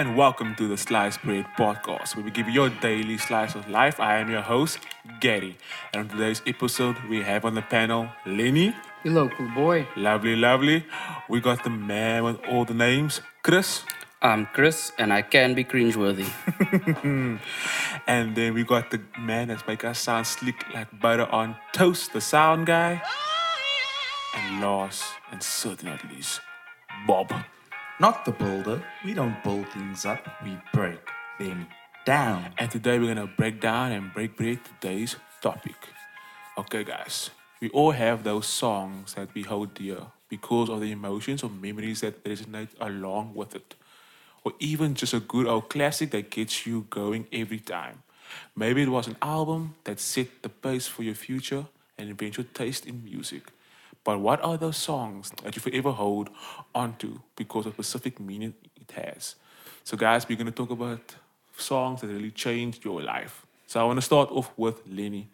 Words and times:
and 0.00 0.16
welcome 0.16 0.54
to 0.54 0.66
the 0.66 0.78
Sliced 0.78 1.20
Bread 1.20 1.44
Podcast, 1.58 2.16
where 2.16 2.24
we 2.24 2.30
give 2.30 2.46
you 2.46 2.54
your 2.54 2.70
daily 2.70 3.18
slice 3.18 3.54
of 3.54 3.68
life. 3.68 4.00
I 4.00 4.16
am 4.16 4.30
your 4.30 4.40
host, 4.40 4.78
Gary, 5.20 5.58
and 5.92 6.00
on 6.00 6.08
today's 6.08 6.40
episode, 6.46 6.96
we 7.10 7.22
have 7.22 7.44
on 7.44 7.54
the 7.54 7.60
panel 7.60 8.08
Lenny. 8.24 8.74
Your 9.04 9.12
local 9.12 9.46
boy. 9.50 9.86
Lovely, 9.96 10.36
lovely. 10.36 10.86
We 11.28 11.42
got 11.42 11.64
the 11.64 11.68
man 11.68 12.24
with 12.24 12.40
all 12.48 12.64
the 12.64 12.72
names, 12.72 13.20
Chris. 13.42 13.82
I'm 14.22 14.46
Chris, 14.46 14.90
and 14.98 15.12
I 15.12 15.20
can 15.20 15.52
be 15.52 15.64
cringeworthy. 15.64 16.30
And 18.06 18.34
then 18.34 18.54
we 18.54 18.64
got 18.64 18.90
the 18.90 19.02
man 19.18 19.48
that's 19.48 19.66
make 19.66 19.84
us 19.84 19.98
sound 19.98 20.26
slick 20.26 20.64
like 20.72 20.88
butter 20.98 21.26
on 21.26 21.56
toast, 21.74 22.14
the 22.14 22.22
sound 22.22 22.64
guy. 22.64 23.02
Oh, 23.04 24.38
and 24.38 24.62
last, 24.62 25.04
and 25.30 25.42
certainly 25.42 25.92
not 25.92 26.10
least, 26.10 26.40
Bob. 27.06 27.34
Not 28.00 28.24
the 28.24 28.32
builder. 28.32 28.82
We 29.04 29.12
don't 29.12 29.44
build 29.44 29.68
things 29.68 30.06
up, 30.06 30.26
we 30.42 30.56
break 30.72 31.00
them 31.38 31.66
down. 32.06 32.54
And 32.56 32.70
today 32.70 32.98
we're 32.98 33.14
gonna 33.14 33.26
break 33.26 33.60
down 33.60 33.92
and 33.92 34.10
break 34.14 34.38
break 34.38 34.60
today's 34.64 35.16
topic. 35.42 35.76
Okay, 36.56 36.82
guys, 36.82 37.28
we 37.60 37.68
all 37.68 37.90
have 37.90 38.24
those 38.24 38.46
songs 38.46 39.12
that 39.16 39.34
we 39.34 39.42
hold 39.42 39.74
dear 39.74 39.98
because 40.30 40.70
of 40.70 40.80
the 40.80 40.90
emotions 40.90 41.42
or 41.42 41.50
memories 41.50 42.00
that 42.00 42.24
resonate 42.24 42.70
along 42.80 43.34
with 43.34 43.54
it, 43.54 43.74
or 44.44 44.54
even 44.60 44.94
just 44.94 45.12
a 45.12 45.20
good 45.20 45.46
old 45.46 45.68
classic 45.68 46.10
that 46.12 46.30
gets 46.30 46.66
you 46.66 46.86
going 46.88 47.26
every 47.30 47.60
time. 47.60 48.02
Maybe 48.56 48.80
it 48.80 48.88
was 48.88 49.08
an 49.08 49.16
album 49.20 49.74
that 49.84 50.00
set 50.00 50.42
the 50.42 50.48
pace 50.48 50.86
for 50.86 51.02
your 51.02 51.14
future 51.14 51.66
and 51.98 52.08
eventual 52.08 52.46
taste 52.54 52.86
in 52.86 53.04
music. 53.04 53.52
But 54.04 54.18
what 54.20 54.42
are 54.42 54.56
those 54.56 54.76
songs 54.76 55.30
that 55.42 55.54
you 55.56 55.60
forever 55.62 55.90
hold 55.92 56.30
onto 56.74 57.20
because 57.36 57.66
of 57.66 57.74
specific 57.74 58.18
meaning 58.18 58.54
it 58.80 58.90
has? 58.92 59.36
So, 59.84 59.96
guys, 59.96 60.28
we're 60.28 60.38
gonna 60.38 60.50
talk 60.50 60.70
about 60.70 61.14
songs 61.56 62.00
that 62.00 62.08
really 62.08 62.30
changed 62.30 62.84
your 62.84 63.02
life. 63.02 63.46
So, 63.66 63.80
I 63.80 63.84
want 63.84 63.98
to 63.98 64.02
start 64.02 64.30
off 64.30 64.50
with 64.56 64.80
Lenny. 64.86 65.28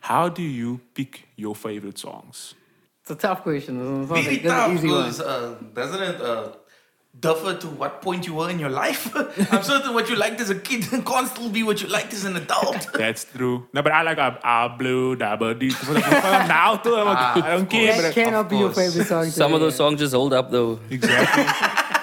How 0.00 0.28
do 0.28 0.42
you 0.42 0.80
pick 0.94 1.28
your 1.36 1.54
favorite 1.54 1.98
songs? 1.98 2.54
It's 3.02 3.10
a 3.10 3.14
tough 3.14 3.42
question. 3.42 3.78
It's 4.02 4.10
not 4.10 4.18
Very 4.18 4.36
like, 4.36 4.42
that's 4.42 4.54
an 4.54 4.60
tough 4.60 4.72
easy 4.72 4.88
one. 4.88 5.02
because 5.02 5.20
uh, 5.20 5.54
doesn't 5.74 6.02
it 6.02 6.20
uh, 6.20 6.52
differ 7.20 7.54
to 7.56 7.66
what 7.68 8.02
point 8.02 8.26
you 8.26 8.34
were 8.34 8.50
in 8.50 8.58
your 8.58 8.68
life? 8.70 9.10
I'm 9.52 9.62
certain 9.62 9.94
what 9.94 10.08
you 10.10 10.16
liked 10.16 10.40
as 10.40 10.50
a 10.50 10.54
kid 10.58 10.84
can't 11.06 11.28
still 11.28 11.48
be 11.48 11.62
what 11.62 11.80
you 11.82 11.88
liked 11.88 12.12
as 12.12 12.24
an 12.24 12.36
adult. 12.36 12.88
That's 12.94 13.24
true. 13.24 13.66
No, 13.72 13.82
but 13.82 13.92
I 13.92 14.02
like 14.02 14.18
a, 14.18 14.38
a 14.44 14.74
blue 14.76 15.16
double 15.16 15.54
D. 15.54 15.68
now 15.88 16.76
too. 16.76 16.94
I'm 16.96 17.06
like, 17.06 17.18
ah, 17.18 17.44
I 17.46 17.50
don't 17.56 17.68
care. 17.70 18.00
That 18.02 18.14
But 18.14 18.14
cannot 18.14 18.48
be 18.50 18.58
your 18.58 18.72
favorite 18.72 19.06
song. 19.06 19.24
Some 19.26 19.54
of 19.54 19.60
those 19.60 19.76
songs 19.76 19.98
just 20.00 20.14
hold 20.14 20.32
up, 20.32 20.50
though. 20.50 20.78
exactly, 20.90 21.44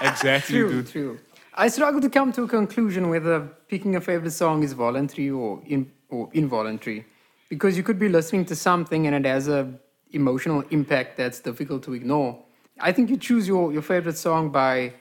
exactly, 0.08 0.56
True, 0.60 0.70
dude. 0.72 0.88
true. 0.88 1.20
I 1.56 1.68
struggle 1.68 2.02
to 2.02 2.10
come 2.10 2.32
to 2.34 2.44
a 2.44 2.48
conclusion 2.48 3.10
whether 3.10 3.42
picking 3.68 3.96
a 3.96 4.02
favorite 4.02 4.32
song 4.32 4.64
is 4.64 4.74
voluntary 4.74 5.30
or 5.30 5.62
in, 5.68 5.92
or 6.10 6.30
involuntary, 6.34 7.06
because 7.50 7.78
you 7.78 7.84
could 7.84 8.00
be 8.00 8.10
listening 8.10 8.46
to 8.46 8.56
something 8.56 9.06
and 9.06 9.16
it 9.16 9.26
has 9.30 9.48
a 9.48 9.72
emotional 10.12 10.64
impact 10.72 11.18
that's 11.18 11.40
difficult 11.40 11.84
to 11.84 11.94
ignore. 11.94 12.40
I 12.80 12.92
think 12.92 13.10
you 13.12 13.18
choose 13.18 13.48
your, 13.48 13.72
your 13.72 13.84
favorite 13.84 14.18
song 14.18 14.50
by 14.50 14.94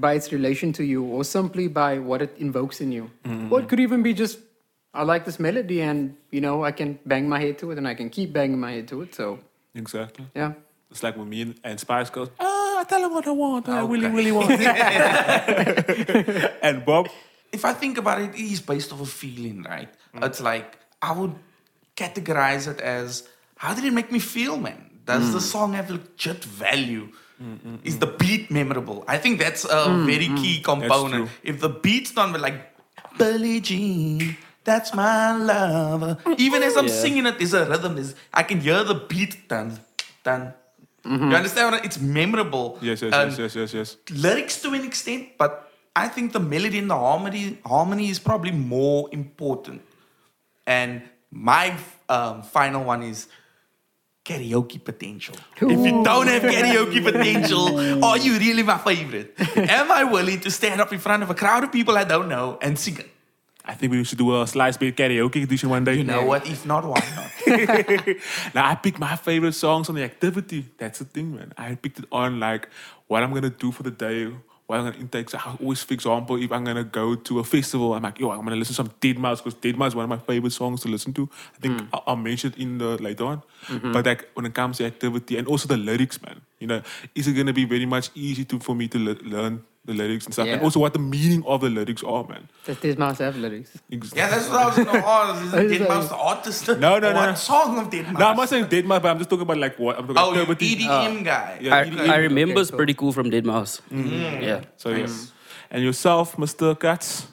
by 0.00 0.14
its 0.14 0.32
relation 0.32 0.72
to 0.74 0.84
you, 0.84 1.02
or 1.04 1.24
simply 1.24 1.68
by 1.68 1.98
what 1.98 2.22
it 2.22 2.34
invokes 2.38 2.80
in 2.80 2.92
you. 2.92 3.10
Mm-hmm. 3.24 3.52
Or 3.52 3.60
it 3.60 3.68
could 3.68 3.80
even 3.80 4.02
be 4.02 4.14
just 4.14 4.38
I 4.94 5.02
like 5.02 5.24
this 5.24 5.38
melody, 5.38 5.82
and 5.82 6.16
you 6.30 6.40
know 6.40 6.64
I 6.64 6.72
can 6.72 6.98
bang 7.04 7.28
my 7.28 7.40
head 7.40 7.58
to 7.58 7.70
it, 7.72 7.78
and 7.78 7.86
I 7.86 7.94
can 7.94 8.08
keep 8.10 8.32
banging 8.32 8.58
my 8.60 8.72
head 8.72 8.88
to 8.88 9.02
it. 9.02 9.14
So 9.14 9.38
Exactly. 9.74 10.26
yeah. 10.34 10.52
It's 10.90 11.02
like 11.02 11.16
when 11.18 11.28
me 11.28 11.42
and, 11.42 11.54
and 11.62 11.78
Spice 11.78 12.08
goes, 12.08 12.30
ah, 12.40 12.80
I 12.80 12.84
tell 12.84 13.04
him 13.04 13.12
what 13.12 13.26
I 13.26 13.30
want. 13.32 13.68
I 13.68 13.84
really, 13.84 14.06
Okay. 14.06 14.16
really 14.16 14.32
want. 14.32 14.50
and 16.62 16.84
Bob, 16.86 17.08
if 17.52 17.66
I 17.66 17.74
think 17.74 17.98
about 17.98 18.22
it, 18.22 18.30
it 18.34 18.40
is 18.40 18.62
based 18.62 18.90
off 18.92 19.02
a 19.02 19.06
feeling, 19.06 19.62
right? 19.64 19.90
Mm. 20.14 20.24
It's 20.26 20.40
like 20.40 20.78
I 21.02 21.12
would 21.12 21.34
categorize 21.94 22.66
it 22.66 22.80
as 22.80 23.28
how 23.56 23.74
did 23.74 23.84
it 23.84 23.92
make 23.92 24.10
me 24.10 24.18
feel, 24.18 24.56
man? 24.56 24.88
Does 25.04 25.28
mm. 25.28 25.32
the 25.32 25.40
song 25.40 25.74
have 25.74 25.90
legit 25.90 26.42
value? 26.44 27.10
Is 27.84 27.98
the 27.98 28.06
beat 28.06 28.50
memorable? 28.50 29.04
I 29.06 29.18
think 29.18 29.38
that's 29.38 29.64
a 29.64 29.86
mm, 29.86 30.06
very 30.06 30.28
mm. 30.28 30.36
key 30.42 30.60
component. 30.60 31.30
If 31.42 31.60
the 31.60 31.68
beat's 31.68 32.14
not 32.16 32.38
like 32.40 32.74
Billie 33.16 33.60
Jean, 33.60 34.36
that's 34.64 34.92
my 34.92 35.36
lover. 35.36 36.18
Even 36.36 36.62
as 36.62 36.76
I'm 36.76 36.88
Yeah. 36.88 37.00
singing 37.02 37.26
it, 37.26 37.38
there's 37.38 37.54
a 37.54 37.64
rhythm. 37.64 37.94
There's, 37.94 38.14
I 38.34 38.42
can 38.42 38.60
hear 38.60 38.82
the 38.82 38.94
beat 38.94 39.48
done, 39.48 39.78
done. 40.24 40.52
You 41.04 41.10
mm-hmm. 41.12 41.32
understand? 41.32 41.72
what 41.72 41.80
I- 41.82 41.84
It's 41.86 42.00
memorable. 42.00 42.78
yes, 42.82 43.02
yes, 43.02 43.14
And 43.14 43.30
yes, 43.30 43.54
yes, 43.54 43.54
yes, 43.54 43.74
yes. 43.74 43.96
lyrics 44.10 44.60
to 44.62 44.74
an 44.74 44.84
extent, 44.84 45.38
but 45.38 45.70
I 45.94 46.08
think 46.08 46.32
the 46.32 46.40
melody 46.40 46.78
and 46.78 46.90
the 46.90 46.96
harmony 46.96 47.58
harmony 47.64 48.08
is 48.08 48.18
probably 48.18 48.52
more 48.52 49.08
important. 49.12 49.82
And 50.66 51.02
my 51.30 51.76
um, 52.08 52.42
final 52.42 52.84
one 52.84 53.02
is 53.02 53.26
karaoke 54.28 54.78
potential. 54.84 55.34
If 55.56 55.86
you 55.86 56.04
don't 56.04 56.28
have 56.28 56.42
karaoke 56.42 57.02
potential, 57.02 58.04
are 58.04 58.18
you 58.18 58.38
really 58.38 58.62
my 58.62 58.78
favorite? 58.78 59.34
Am 59.56 59.90
I 59.90 60.04
willing 60.04 60.40
to 60.40 60.50
stand 60.50 60.80
up 60.80 60.92
in 60.92 60.98
front 60.98 61.22
of 61.22 61.30
a 61.30 61.34
crowd 61.34 61.64
of 61.64 61.72
people 61.72 61.96
I 61.96 62.04
don't 62.04 62.28
know 62.28 62.58
and 62.60 62.78
sing 62.78 62.98
it? 62.98 63.10
I 63.64 63.74
think 63.74 63.92
we 63.92 64.02
should 64.04 64.18
do 64.18 64.40
a 64.40 64.46
slice 64.46 64.76
bait 64.76 64.96
karaoke 64.96 65.42
edition 65.42 65.68
one 65.68 65.84
day. 65.84 65.94
You 65.94 66.04
know 66.04 66.24
what? 66.24 66.46
If 66.46 66.64
not, 66.64 66.84
why 66.84 67.02
not? 67.16 67.30
now 68.54 68.66
I 68.68 68.74
pick 68.74 68.98
my 68.98 69.14
favorite 69.16 69.52
songs 69.52 69.88
on 69.88 69.94
the 69.94 70.04
activity. 70.04 70.64
That's 70.78 70.98
the 71.00 71.04
thing, 71.04 71.34
man. 71.34 71.52
I 71.56 71.74
picked 71.74 71.98
it 71.98 72.06
on 72.10 72.40
like 72.40 72.68
what 73.06 73.22
I'm 73.22 73.32
gonna 73.32 73.50
do 73.50 73.72
for 73.72 73.82
the 73.82 73.90
day, 73.90 74.32
what 74.68 74.78
I'm 74.78 74.84
gonna 74.84 74.98
intake. 74.98 75.30
So 75.30 75.38
I 75.38 75.56
always, 75.58 75.82
for 75.82 75.94
example, 75.94 76.36
if 76.36 76.52
I'm 76.52 76.62
gonna 76.62 76.84
go 76.84 77.14
to 77.14 77.38
a 77.38 77.44
festival, 77.44 77.94
I'm 77.94 78.02
like, 78.02 78.20
yo, 78.20 78.30
I'm 78.30 78.44
gonna 78.44 78.54
listen 78.54 78.74
to 78.74 78.82
some 78.84 78.90
deadmau5 79.00 79.42
because 79.42 79.54
deadmau5 79.54 79.86
is 79.88 79.94
one 79.94 80.04
of 80.04 80.10
my 80.10 80.18
favorite 80.18 80.52
songs 80.52 80.82
to 80.82 80.88
listen 80.88 81.14
to. 81.14 81.28
I 81.56 81.58
think 81.58 81.80
mm. 81.80 81.88
I'll, 81.90 82.04
I'll 82.08 82.16
mention 82.16 82.52
it 82.52 82.58
in 82.58 82.76
the 82.76 83.02
later 83.02 83.24
on. 83.24 83.42
Mm-hmm. 83.68 83.92
But 83.92 84.04
like 84.04 84.28
when 84.34 84.44
it 84.44 84.52
comes 84.52 84.76
to 84.76 84.84
activity 84.84 85.38
and 85.38 85.48
also 85.48 85.68
the 85.68 85.78
lyrics, 85.78 86.20
man, 86.20 86.42
you 86.58 86.66
know, 86.66 86.82
is 87.14 87.26
it 87.26 87.32
gonna 87.32 87.54
be 87.54 87.64
very 87.64 87.86
much 87.86 88.10
easy 88.14 88.44
to 88.44 88.58
for 88.58 88.76
me 88.76 88.88
to 88.88 88.98
le- 88.98 89.22
learn 89.24 89.64
the 89.88 89.94
lyrics 89.94 90.26
and 90.26 90.34
stuff, 90.34 90.46
and 90.46 90.60
also 90.62 90.78
what 90.80 90.92
the 90.92 90.98
meaning 90.98 91.42
of 91.46 91.62
the 91.62 91.70
lyrics 91.70 92.02
are, 92.04 92.22
man. 92.28 92.46
Does 92.64 92.78
this 92.78 92.96
mouse 92.98 93.18
have 93.18 93.36
lyrics? 93.36 93.70
Ex- 93.90 94.12
yeah, 94.14 94.28
that's 94.28 94.48
what 94.48 94.60
I 94.60 94.66
was 94.66 94.76
going 94.76 94.86
to 95.02 95.06
ask. 95.08 95.42
Is 95.44 95.46
Is 95.46 95.52
Dead 95.72 95.80
that- 95.80 95.88
Mouse 95.88 96.08
the 96.10 96.16
artist? 96.16 96.68
No, 96.68 96.74
no, 96.76 96.98
no, 96.98 97.14
What 97.14 97.38
song 97.38 97.78
of 97.78 97.90
deadmau5? 97.90 98.18
No, 98.18 98.26
I'm 98.28 98.36
not 98.36 98.48
saying 98.50 98.66
deadmau5, 98.66 99.02
but 99.02 99.06
I'm 99.06 99.18
just 99.18 99.30
talking 99.30 99.42
about 99.48 99.56
like 99.56 99.78
what 99.78 99.98
I'm 99.98 100.06
talking 100.06 100.22
Oh, 100.22 100.34
you 100.34 100.42
activity. 100.42 100.84
EDM 100.84 101.20
ah. 101.20 101.22
guy. 101.24 101.58
yeah, 101.62 101.76
I, 101.76 101.84
EDM. 101.86 102.08
I 102.10 102.16
remember 102.16 102.60
it's 102.60 102.70
cool. 102.70 102.76
pretty 102.76 102.94
cool 102.94 103.12
from 103.12 103.30
deadmau5. 103.30 103.80
Mm-hmm. 103.80 104.08
Mm-hmm. 104.08 104.42
Yeah. 104.44 104.60
So 104.76 104.90
yes. 104.90 105.32
And 105.70 105.82
yourself, 105.82 106.36
Mr. 106.36 106.78
Katz? 106.78 107.26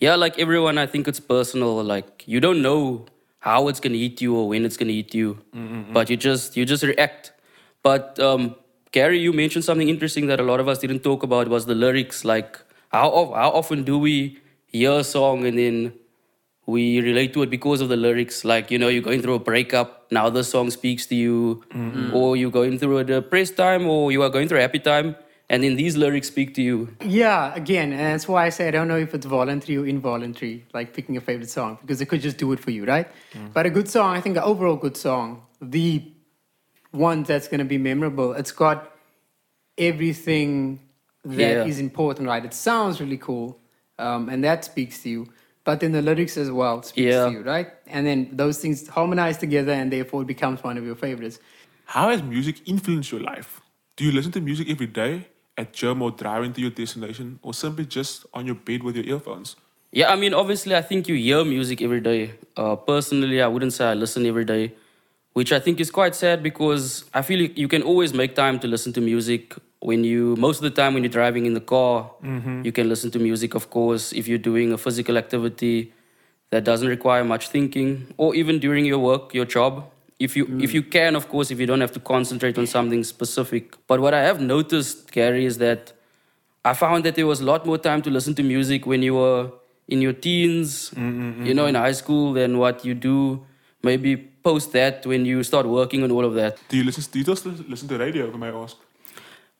Yeah, 0.00 0.16
like 0.16 0.38
everyone, 0.38 0.78
I 0.78 0.86
think 0.86 1.06
it's 1.06 1.20
personal. 1.20 1.82
Like 1.84 2.24
you 2.26 2.40
don't 2.40 2.60
know 2.62 3.06
how 3.38 3.68
it's 3.68 3.80
gonna 3.80 3.94
eat 4.06 4.20
you 4.20 4.34
or 4.36 4.48
when 4.48 4.64
it's 4.64 4.76
gonna 4.76 4.90
eat 4.92 5.14
you, 5.14 5.38
mm-hmm, 5.54 5.92
but 5.92 6.10
you 6.10 6.16
just 6.16 6.56
you 6.56 6.64
just 6.64 6.82
react. 6.82 7.32
But 7.82 8.18
um, 8.18 8.56
Gary, 8.92 9.20
you 9.20 9.32
mentioned 9.32 9.64
something 9.64 9.88
interesting 9.88 10.26
that 10.26 10.40
a 10.40 10.42
lot 10.42 10.58
of 10.58 10.66
us 10.66 10.78
didn't 10.78 11.00
talk 11.00 11.22
about 11.22 11.48
was 11.48 11.66
the 11.66 11.74
lyrics. 11.74 12.24
Like 12.24 12.58
how 12.90 13.10
of- 13.10 13.34
how 13.34 13.50
often 13.50 13.84
do 13.84 13.98
we 13.98 14.38
hear 14.66 14.92
a 14.92 15.04
song 15.04 15.46
and 15.46 15.56
then 15.56 15.92
we 16.66 17.00
relate 17.00 17.32
to 17.34 17.42
it 17.42 17.50
because 17.50 17.80
of 17.80 17.88
the 17.88 17.96
lyrics? 17.96 18.44
Like 18.44 18.70
you 18.70 18.78
know, 18.78 18.88
you're 18.88 19.02
going 19.02 19.22
through 19.22 19.34
a 19.34 19.38
breakup. 19.38 20.10
Now 20.10 20.28
the 20.28 20.42
song 20.42 20.70
speaks 20.70 21.06
to 21.06 21.14
you, 21.14 21.62
mm-hmm. 21.70 22.14
or 22.14 22.36
you're 22.36 22.50
going 22.50 22.78
through 22.78 22.98
a 22.98 23.04
depressed 23.04 23.56
time, 23.56 23.86
or 23.86 24.10
you 24.10 24.22
are 24.22 24.30
going 24.30 24.48
through 24.48 24.58
a 24.58 24.62
happy 24.62 24.80
time, 24.80 25.14
and 25.48 25.62
then 25.62 25.76
these 25.76 25.96
lyrics 25.96 26.26
speak 26.26 26.54
to 26.54 26.62
you. 26.62 26.96
Yeah, 27.04 27.54
again, 27.54 27.92
and 27.92 28.00
that's 28.00 28.26
why 28.26 28.46
I 28.46 28.48
say 28.48 28.66
I 28.66 28.72
don't 28.72 28.88
know 28.88 28.98
if 28.98 29.14
it's 29.14 29.26
voluntary 29.26 29.78
or 29.78 29.86
involuntary, 29.86 30.64
like 30.74 30.92
picking 30.94 31.16
a 31.16 31.20
favorite 31.20 31.50
song, 31.50 31.78
because 31.80 32.00
it 32.00 32.06
could 32.06 32.22
just 32.22 32.38
do 32.38 32.50
it 32.50 32.58
for 32.58 32.72
you, 32.72 32.84
right? 32.84 33.06
Mm. 33.34 33.52
But 33.52 33.66
a 33.66 33.70
good 33.70 33.88
song, 33.88 34.16
I 34.16 34.20
think 34.20 34.36
an 34.36 34.42
overall 34.42 34.74
good 34.74 34.96
song, 34.96 35.42
the 35.62 36.02
one 36.92 37.22
that's 37.22 37.48
going 37.48 37.58
to 37.58 37.64
be 37.64 37.78
memorable, 37.78 38.32
it's 38.32 38.52
got 38.52 38.90
everything 39.78 40.80
that 41.24 41.66
is 41.66 41.78
Yeah. 41.78 41.84
important, 41.84 42.28
right? 42.28 42.44
It 42.44 42.54
sounds 42.54 43.00
really 43.00 43.18
cool, 43.18 43.58
um, 43.98 44.28
and 44.28 44.42
that 44.44 44.64
speaks 44.64 45.02
to 45.02 45.08
you. 45.08 45.26
But 45.64 45.80
then 45.80 45.92
the 45.92 46.02
lyrics 46.02 46.36
as 46.36 46.50
well 46.50 46.82
speaks 46.82 47.14
Yeah. 47.14 47.26
to 47.26 47.30
you, 47.32 47.42
right? 47.42 47.68
And 47.86 48.06
then 48.06 48.30
those 48.32 48.58
things 48.58 48.88
harmonize 48.88 49.36
together, 49.38 49.72
and 49.72 49.92
therefore 49.92 50.22
it 50.22 50.26
becomes 50.26 50.62
one 50.64 50.78
of 50.78 50.84
your 50.84 50.94
favorites. 50.96 51.38
How 51.84 52.08
has 52.10 52.22
music 52.22 52.62
influenced 52.66 53.12
your 53.12 53.20
life? 53.20 53.60
Do 53.96 54.04
you 54.04 54.12
listen 54.12 54.32
to 54.32 54.40
music 54.40 54.70
every 54.70 54.86
day 54.86 55.26
at 55.58 55.72
gym 55.72 56.00
or 56.02 56.10
driving 56.10 56.52
to 56.54 56.60
your 56.60 56.70
destination 56.70 57.38
or 57.42 57.52
simply 57.52 57.84
just 57.84 58.24
on 58.32 58.46
your 58.46 58.54
bed 58.54 58.82
with 58.82 58.96
your 58.96 59.04
earphones? 59.04 59.56
Yeah, 59.92 60.10
I 60.10 60.16
mean, 60.16 60.32
obviously, 60.32 60.74
I 60.76 60.82
think 60.82 61.08
you 61.08 61.16
hear 61.16 61.44
music 61.44 61.82
every 61.82 62.00
day. 62.00 62.32
Uh, 62.56 62.76
personally, 62.76 63.42
I 63.42 63.48
wouldn't 63.48 63.72
say 63.72 63.84
I 63.86 63.94
listen 63.94 64.24
every 64.24 64.44
day, 64.44 64.72
which 65.32 65.52
I 65.52 65.60
think 65.60 65.80
is 65.80 65.90
quite 65.90 66.14
sad 66.14 66.42
because 66.42 67.04
I 67.14 67.22
feel 67.22 67.40
you, 67.40 67.52
you 67.54 67.68
can 67.68 67.82
always 67.82 68.12
make 68.12 68.34
time 68.34 68.58
to 68.60 68.66
listen 68.66 68.92
to 68.94 69.00
music 69.00 69.54
when 69.80 70.04
you, 70.04 70.36
most 70.36 70.58
of 70.58 70.62
the 70.62 70.70
time 70.70 70.94
when 70.94 71.02
you're 71.02 71.10
driving 71.10 71.46
in 71.46 71.54
the 71.54 71.60
car, 71.60 72.10
mm-hmm. 72.22 72.62
you 72.64 72.72
can 72.72 72.88
listen 72.88 73.10
to 73.12 73.18
music, 73.18 73.54
of 73.54 73.70
course, 73.70 74.12
if 74.12 74.28
you're 74.28 74.38
doing 74.38 74.72
a 74.72 74.78
physical 74.78 75.16
activity 75.16 75.92
that 76.50 76.64
doesn't 76.64 76.88
require 76.88 77.24
much 77.24 77.48
thinking, 77.48 78.12
or 78.16 78.34
even 78.34 78.58
during 78.58 78.84
your 78.84 78.98
work, 78.98 79.32
your 79.32 79.44
job. 79.44 79.88
If 80.18 80.36
you, 80.36 80.44
if 80.60 80.70
mm. 80.70 80.74
you 80.74 80.82
can, 80.82 81.16
of 81.16 81.30
course, 81.30 81.50
if 81.50 81.58
you 81.58 81.64
don't 81.64 81.80
have 81.80 81.92
to 81.92 82.00
concentrate 82.00 82.58
on 82.58 82.66
something 82.66 83.02
specific. 83.04 83.74
But 83.86 84.00
what 84.00 84.12
I 84.12 84.20
have 84.20 84.38
noticed, 84.38 85.12
Gary, 85.12 85.46
is 85.46 85.56
that 85.58 85.94
I 86.62 86.74
found 86.74 87.04
that 87.04 87.14
there 87.14 87.26
was 87.26 87.40
a 87.40 87.44
lot 87.44 87.64
more 87.64 87.78
time 87.78 88.02
to 88.02 88.10
listen 88.10 88.34
to 88.34 88.42
music 88.42 88.84
when 88.84 89.00
you 89.00 89.14
were 89.14 89.50
in 89.88 90.02
your 90.02 90.12
teens, 90.12 90.90
mm-hmm, 90.90 91.30
mm-hmm. 91.30 91.46
you 91.46 91.54
know, 91.54 91.64
in 91.64 91.74
high 91.74 91.92
school, 91.92 92.34
than 92.34 92.58
what 92.58 92.84
you 92.84 92.92
do 92.92 93.46
maybe 93.82 94.29
post 94.42 94.72
that 94.72 95.06
when 95.06 95.24
you 95.24 95.42
start 95.42 95.66
working 95.66 96.02
on 96.02 96.10
all 96.10 96.24
of 96.24 96.34
that. 96.34 96.58
Do 96.68 96.76
you 96.76 96.84
listen? 96.84 97.04
Do 97.10 97.18
you 97.18 97.36
still 97.36 97.52
listen 97.68 97.88
to 97.88 97.98
radio? 97.98 98.28
If 98.28 98.34
I 98.34 98.38
may 98.38 98.48
ask. 98.48 98.76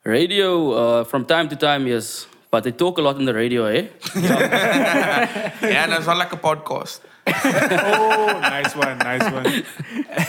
Radio, 0.05 0.73
uh, 0.73 1.05
from 1.05 1.27
time 1.27 1.49
to 1.51 1.57
time, 1.57 1.87
yes, 1.87 2.27
but 2.51 2.65
they 2.65 2.73
talk 2.73 2.97
a 2.99 3.03
lot 3.03 3.17
on 3.17 3.27
the 3.27 3.35
radio, 3.35 3.67
eh? 3.67 3.87
yeah, 4.17 5.85
and 5.85 5.93
it's 5.93 6.07
not 6.07 6.17
like 6.17 6.33
a 6.33 6.39
podcast. 6.39 7.01
oh, 7.27 8.39
nice 8.41 8.75
one, 8.75 8.97
nice 8.99 9.31
one. 9.31 9.47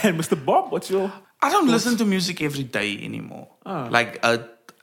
And 0.04 0.20
Mr. 0.20 0.36
Bob, 0.44 0.70
what's 0.70 0.90
your? 0.90 1.10
I 1.40 1.50
don't 1.50 1.68
listen 1.68 1.96
to 1.96 2.04
music 2.04 2.42
every 2.42 2.64
day 2.64 3.02
anymore. 3.02 3.48
Like, 3.64 4.20
uh, 4.22 4.38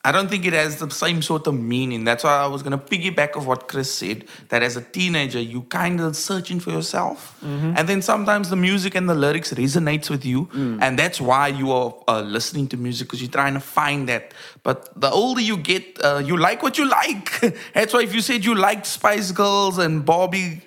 I 0.06 0.14
don't 0.14 0.30
think 0.30 0.46
it 0.46 0.54
has 0.54 0.78
the 0.78 0.90
same 0.90 1.22
sort 1.22 1.46
of 1.46 1.56
meaning. 1.56 2.06
That's 2.06 2.24
why 2.24 2.38
I 2.38 2.48
was 2.48 2.64
going 2.64 2.72
to 2.72 2.84
piggyback 2.84 3.36
of 3.36 3.46
what 3.46 3.68
Chris 3.68 3.94
said. 3.94 4.24
That 4.48 4.64
as 4.64 4.78
a 4.78 4.82
teenager, 4.82 5.42
you 5.42 5.64
kind 5.64 6.00
of 6.00 6.16
searching 6.16 6.62
for 6.62 6.72
yourself, 6.72 7.38
and 7.44 7.88
then 7.90 8.02
sometimes 8.02 8.50
the 8.50 8.56
music 8.56 8.96
and 8.96 9.10
the 9.10 9.14
lyrics 9.14 9.54
resonates 9.54 10.10
with 10.10 10.24
you, 10.26 10.48
and 10.82 10.98
that's 10.98 11.20
why 11.20 11.50
you 11.50 11.72
are 11.74 11.94
uh, 12.08 12.22
listening 12.22 12.70
to 12.70 12.78
music 12.78 13.08
because 13.08 13.22
you're 13.22 13.30
trying 13.30 13.56
to 13.56 13.60
find 13.60 14.08
that. 14.08 14.34
But 14.64 14.90
the 15.00 15.10
older 15.10 15.42
you 15.42 15.58
get, 15.58 16.00
uh, 16.02 16.22
you 16.26 16.38
like 16.38 16.64
what 16.64 16.78
you 16.78 16.88
like. 16.88 17.42
that's 17.74 17.94
why 17.94 18.02
if 18.02 18.16
you 18.16 18.22
said 18.22 18.46
you 18.46 18.56
liked 18.56 18.86
Spice 18.86 19.32
Girls 19.32 19.78
and 19.80 20.06
Bobby 20.06 20.62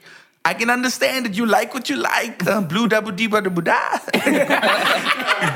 I 0.45 0.55
can 0.55 0.71
understand 0.71 1.27
that 1.27 1.35
you 1.35 1.47
like 1.47 1.73
what 1.73 1.89
you 1.89 1.97
like. 1.97 2.45
Uh, 2.45 2.61
blue 2.63 2.89
double 2.89 3.13
D 3.13 3.29
buddha 3.29 3.49
buddha. 3.49 4.01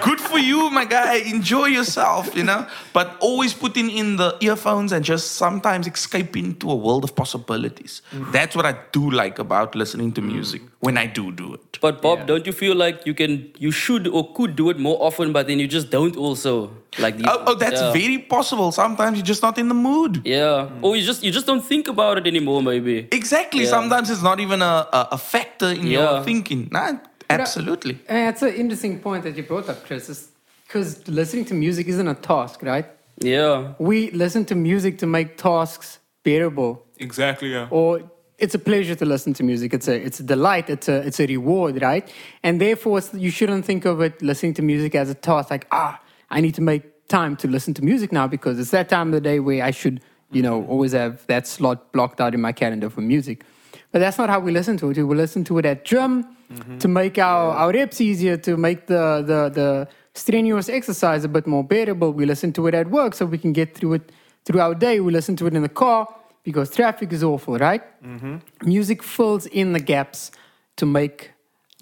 Good 0.05 0.16
for 0.37 0.43
you, 0.43 0.71
my 0.71 0.85
guy. 0.85 1.17
Enjoy 1.17 1.67
yourself, 1.67 2.35
you 2.37 2.45
know. 2.45 2.67
But 2.93 3.17
always 3.21 3.55
putting 3.55 3.91
in 3.91 4.17
the 4.17 4.37
earphones 4.41 4.93
and 4.93 5.05
just 5.05 5.33
sometimes 5.33 5.87
escape 5.87 6.37
into 6.37 6.71
a 6.71 6.75
world 6.75 7.05
of 7.05 7.15
possibilities. 7.15 8.03
Mm-hmm. 8.13 8.33
That's 8.33 8.55
what 8.57 8.67
I 8.67 8.75
do 8.93 9.11
like 9.11 9.39
about 9.39 9.75
listening 9.75 10.13
to 10.13 10.21
music 10.23 10.63
mm. 10.63 10.69
when 10.81 10.99
I 10.99 11.07
do 11.07 11.33
do 11.33 11.55
it. 11.55 11.79
But 11.81 12.03
Bob, 12.03 12.19
Yeah. 12.19 12.27
don't 12.27 12.47
you 12.47 12.53
feel 12.53 12.75
like 12.85 13.07
you 13.07 13.15
can, 13.15 13.51
you 13.59 13.71
should 13.71 14.07
or 14.09 14.33
could 14.35 14.57
do 14.57 14.71
it 14.71 14.79
more 14.79 14.99
often, 15.01 15.33
but 15.33 15.47
then 15.47 15.59
you 15.59 15.69
just 15.69 15.91
don't 15.91 16.17
also 16.17 16.71
like? 16.99 17.19
The, 17.19 17.31
Oh, 17.31 17.45
oh 17.49 17.55
that's 17.55 17.81
yeah. 17.81 17.93
very 17.93 18.19
possible. 18.19 18.73
Sometimes 18.73 19.19
you're 19.19 19.31
just 19.35 19.43
not 19.43 19.59
in 19.59 19.69
the 19.69 19.75
mood. 19.89 20.23
Yeah, 20.25 20.69
mm. 20.69 20.83
or 20.83 20.97
you 20.97 21.05
just 21.05 21.23
you 21.23 21.33
just 21.33 21.47
don't 21.47 21.65
think 21.73 21.89
about 21.89 22.19
it 22.19 22.27
anymore, 22.27 22.63
maybe. 22.63 23.09
Exactly. 23.21 23.65
Yeah. 23.65 23.71
Sometimes 23.77 24.11
it's 24.11 24.23
not 24.23 24.41
even 24.41 24.63
a, 24.63 24.75
a, 25.01 25.09
a 25.13 25.19
factor 25.19 25.71
in 25.81 25.87
Yeah. 25.87 25.99
your 25.99 26.25
thinking. 26.25 26.69
Nah, 26.71 26.93
absolutely. 27.31 27.99
And 28.09 28.29
that's 28.29 28.43
an 28.43 28.55
interesting 28.55 29.01
point 29.01 29.25
that 29.25 29.37
you 29.37 29.43
brought 29.43 29.69
up, 29.69 29.85
Chris, 29.85 30.29
because 30.67 31.07
listening 31.09 31.45
to 31.47 31.55
music 31.55 31.87
isn't 31.89 32.09
a 32.09 32.15
task, 32.15 32.63
right? 32.63 32.87
Yeah, 33.19 33.73
We 33.79 34.11
listen 34.11 34.45
to 34.47 34.55
music 34.55 34.99
to 34.99 35.07
make 35.07 35.37
tasks 35.39 36.01
bearable, 36.23 36.85
Exactly. 36.99 37.53
Yeah. 37.53 37.69
or 37.71 38.03
it's 38.39 38.55
a 38.55 38.59
pleasure 38.59 38.95
to 38.95 39.07
listen 39.07 39.33
to 39.35 39.43
music. 39.43 39.73
It's 39.73 39.89
a 39.89 39.95
it's 39.95 40.21
a 40.21 40.23
delight. 40.23 40.69
It's 40.69 40.89
a 40.89 40.97
it's 41.07 41.19
a 41.21 41.27
reward, 41.27 41.81
right? 41.81 42.07
And 42.43 42.61
therefore, 42.61 42.99
it's, 42.99 43.15
you 43.15 43.31
shouldn't 43.31 43.65
think 43.65 43.87
of 43.87 44.03
it 44.03 44.21
listening 44.21 44.53
to 44.55 44.63
music 44.63 44.95
as 44.95 45.09
a 45.09 45.15
task. 45.15 45.51
Like 45.51 45.67
ah, 45.71 45.99
I 46.31 46.43
need 46.43 46.55
to 46.57 46.61
make 46.61 47.09
time 47.09 47.37
to 47.37 47.49
listen 47.49 47.73
to 47.75 47.83
music 47.83 48.13
now 48.13 48.27
because 48.29 48.59
it's 48.59 48.71
that 48.73 48.91
time 48.91 49.09
of 49.09 49.13
the 49.15 49.21
day 49.23 49.41
where 49.41 49.65
I 49.65 49.71
should, 49.71 50.03
you 50.31 50.43
know, 50.43 50.67
always 50.67 50.93
have 50.93 51.27
that 51.29 51.47
slot 51.47 51.93
blocked 51.93 52.21
out 52.21 52.35
in 52.35 52.41
my 52.43 52.53
calendar 52.53 52.91
for 52.91 53.01
music. 53.01 53.45
But 53.93 54.01
that's 54.01 54.19
not 54.19 54.29
how 54.29 54.41
we 54.41 54.53
listen 54.53 54.77
to 54.79 54.91
it. 54.91 54.99
We 54.99 55.17
listen 55.17 55.43
to 55.45 55.57
it 55.59 55.65
at 55.65 55.87
drum 55.87 56.36
Mm-hmm. 56.53 56.79
to 56.79 56.89
make 56.89 57.19
our, 57.19 57.53
our 57.55 57.73
reps 57.73 58.01
easier, 58.01 58.37
to 58.37 58.57
make 58.57 58.87
the, 58.87 59.21
the, 59.27 59.49
the 59.49 59.89
strenuous 60.15 60.69
exercise 60.69 61.25
a 61.25 61.29
bit 61.29 61.45
more 61.47 61.65
bearable. 61.65 62.13
We 62.13 62.25
listen 62.25 62.53
to 62.53 62.69
it 62.69 62.75
at 62.75 62.89
work 62.89 63.15
so 63.15 63.27
we 63.27 63.39
can 63.39 63.53
get 63.53 63.75
through 63.75 63.95
it 63.95 64.13
through 64.45 64.61
our 64.61 64.75
day. 64.75 65.01
We 65.01 65.13
listen 65.13 65.35
to 65.37 65.47
it 65.47 65.55
in 65.55 65.63
the 65.63 65.69
car 65.69 66.07
because 66.45 66.71
traffic 66.71 67.13
is 67.13 67.25
awful, 67.25 67.59
right? 67.59 67.83
Mm-hmm. 68.03 68.37
Music 68.65 69.03
fills 69.03 69.47
in 69.47 69.73
the 69.73 69.81
gaps 69.81 70.31
to 70.77 70.87
make 70.87 71.33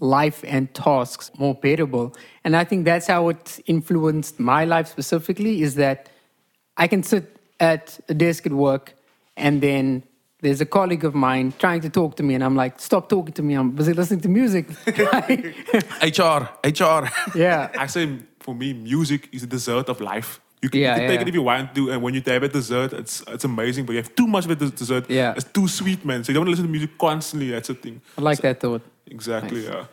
life 0.01 0.43
and 0.47 0.73
tasks 0.75 1.31
more 1.39 1.55
bearable. 1.55 2.17
And 2.43 2.57
I 2.57 2.65
think 2.65 2.87
that's 2.87 3.07
how 3.07 3.29
it 3.29 3.61
influenced 3.67 4.41
my 4.41 4.65
life 4.65 4.89
specifically 4.89 5.61
is 5.63 5.75
that 5.75 6.09
I 6.77 6.89
can 6.89 7.03
sit 7.03 7.37
at 7.61 8.01
a 8.09 8.15
desk 8.15 8.47
at 8.47 8.53
work 8.53 8.95
and 9.37 9.61
then 9.61 10.05
there's 10.45 10.61
a 10.61 10.67
colleague 10.67 11.05
of 11.05 11.15
mine 11.15 11.53
trying 11.59 11.81
to 11.81 11.91
talk 11.91 12.17
to 12.17 12.23
me 12.23 12.35
and 12.35 12.45
I'm 12.45 12.55
like, 12.55 12.79
stop 12.79 13.09
talking 13.09 13.33
to 13.35 13.43
me. 13.43 13.55
I'm 13.55 13.71
busy 13.73 13.93
listening 13.95 14.21
to 14.21 14.29
music. 14.29 14.67
HR, 16.03 16.49
HR. 16.65 17.09
yeah. 17.35 17.71
I 17.79 17.87
say 17.87 18.19
for 18.41 18.55
me, 18.55 18.73
music 18.75 19.29
is 19.33 19.41
the 19.41 19.47
dessert 19.49 19.89
of 19.89 20.01
life. 20.01 20.41
You 20.63 20.71
can, 20.71 20.81
Yeah, 20.81 20.95
you 20.95 21.01
can 21.01 21.09
take 21.09 21.17
yeah. 21.21 21.23
it 21.23 21.29
if 21.29 21.35
you 21.35 21.43
want 21.43 21.75
to, 21.75 21.91
and 21.93 22.03
when 22.03 22.15
you 22.15 22.23
have 22.27 22.43
a 22.43 22.49
dessert, 22.49 22.93
it's 22.93 23.23
it's 23.29 23.45
amazing. 23.45 23.85
But 23.87 23.93
you 23.93 23.99
have 24.03 24.15
too 24.15 24.27
much 24.27 24.45
of 24.47 24.51
a 24.51 24.55
des- 24.57 24.71
dessert. 24.77 25.05
Yeah. 25.11 25.35
it's 25.37 25.51
too 25.53 25.69
sweet, 25.69 26.05
man. 26.05 26.25
So 26.25 26.31
you 26.33 26.35
don't 26.35 26.43
want 26.47 26.49
to 26.49 26.63
listen 26.63 26.67
to 26.67 26.71
music 26.79 26.97
constantly. 26.99 27.51
That's 27.51 27.69
a 27.71 27.75
thing. 27.75 28.01
I 28.19 28.23
like 28.23 28.41
that 28.41 28.61
thought. 28.61 28.83
Exactly. 29.07 29.61
Nice. 29.63 29.69
Yeah. 29.75 29.87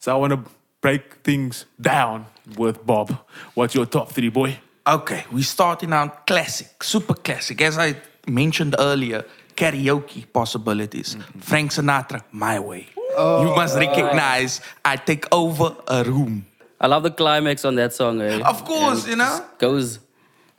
So 0.00 0.12
I 0.14 0.16
want 0.18 0.32
to 0.32 0.40
break 0.82 1.02
things 1.22 1.64
down 1.80 2.26
with 2.58 2.84
Bob. 2.84 3.08
What's 3.54 3.74
your 3.74 3.86
top 3.86 4.12
three, 4.12 4.28
boy? 4.30 4.58
Okay, 4.86 5.24
we're 5.32 5.42
starting 5.58 5.92
out 5.94 6.26
classic, 6.26 6.82
super 6.82 7.14
classic. 7.14 7.62
As 7.62 7.78
I 7.78 7.96
mentioned 8.26 8.74
earlier, 8.78 9.24
karaoke 9.56 10.24
possibilities. 10.32 11.16
Frank 11.40 11.70
Sinatra, 11.72 12.22
My 12.32 12.58
Way. 12.58 12.86
you 13.16 13.52
must 13.54 13.76
recognize 13.76 14.60
I 14.84 14.96
take 14.96 15.26
over 15.32 15.76
a 15.88 16.04
room. 16.04 16.44
I 16.80 16.86
love 16.86 17.02
the 17.04 17.10
climax 17.10 17.64
on 17.64 17.76
that 17.76 17.92
song. 17.94 18.20
Eh? 18.20 18.40
Of 18.40 18.64
course, 18.64 19.04
And 19.04 19.06
it 19.06 19.10
you 19.10 19.16
know. 19.16 19.44
Goes. 19.58 20.00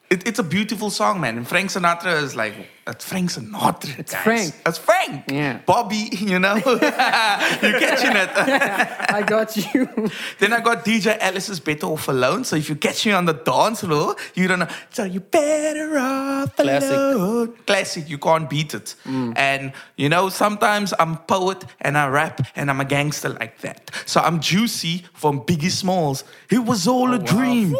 It, 0.09 0.27
it's 0.27 0.39
a 0.39 0.43
beautiful 0.43 0.89
song, 0.89 1.19
man. 1.19 1.37
And 1.37 1.47
Frank 1.47 1.69
Sinatra 1.71 2.21
is 2.21 2.35
like, 2.35 2.53
that's 2.85 3.03
Frank 3.03 3.31
Sinatra. 3.31 3.97
It's 3.97 4.13
guys. 4.13 4.23
Frank. 4.23 4.63
That's 4.63 4.77
Frank. 4.77 5.23
Yeah. 5.31 5.57
Bobby, 5.65 6.07
you 6.11 6.37
know. 6.37 6.55
You're 6.65 7.79
catching 7.79 8.15
it. 8.15 8.29
I 8.29 9.23
got 9.25 9.57
you. 9.57 9.89
Then 10.37 10.53
I 10.53 10.61
got 10.61 10.85
DJ 10.85 11.17
Alice's 11.19 11.59
Better 11.59 11.87
Off 11.87 12.07
Alone. 12.07 12.43
So 12.43 12.55
if 12.55 12.69
you 12.69 12.75
catch 12.75 13.07
me 13.07 13.11
on 13.13 13.25
the 13.25 13.33
dance 13.33 13.81
floor, 13.81 14.15
you 14.35 14.47
don't 14.47 14.59
know. 14.59 14.67
So 14.91 15.03
you 15.03 15.19
better 15.19 15.97
off 15.97 16.55
Classic. 16.57 16.91
alone. 16.91 17.55
Classic. 17.65 18.07
You 18.07 18.19
can't 18.19 18.47
beat 18.47 18.75
it. 18.75 18.93
Mm. 19.05 19.33
And 19.35 19.73
you 19.95 20.07
know, 20.07 20.29
sometimes 20.29 20.93
I'm 20.99 21.13
a 21.13 21.17
poet 21.27 21.65
and 21.81 21.97
I 21.97 22.07
rap 22.07 22.45
and 22.55 22.69
I'm 22.69 22.79
a 22.79 22.85
gangster 22.85 23.29
like 23.29 23.61
that. 23.61 23.89
So 24.05 24.21
I'm 24.21 24.39
Juicy 24.39 25.05
from 25.13 25.41
Biggie 25.41 25.71
Smalls. 25.71 26.23
It 26.51 26.63
was 26.63 26.87
all 26.87 27.13
a 27.13 27.19
oh, 27.19 27.25
dream. 27.25 27.75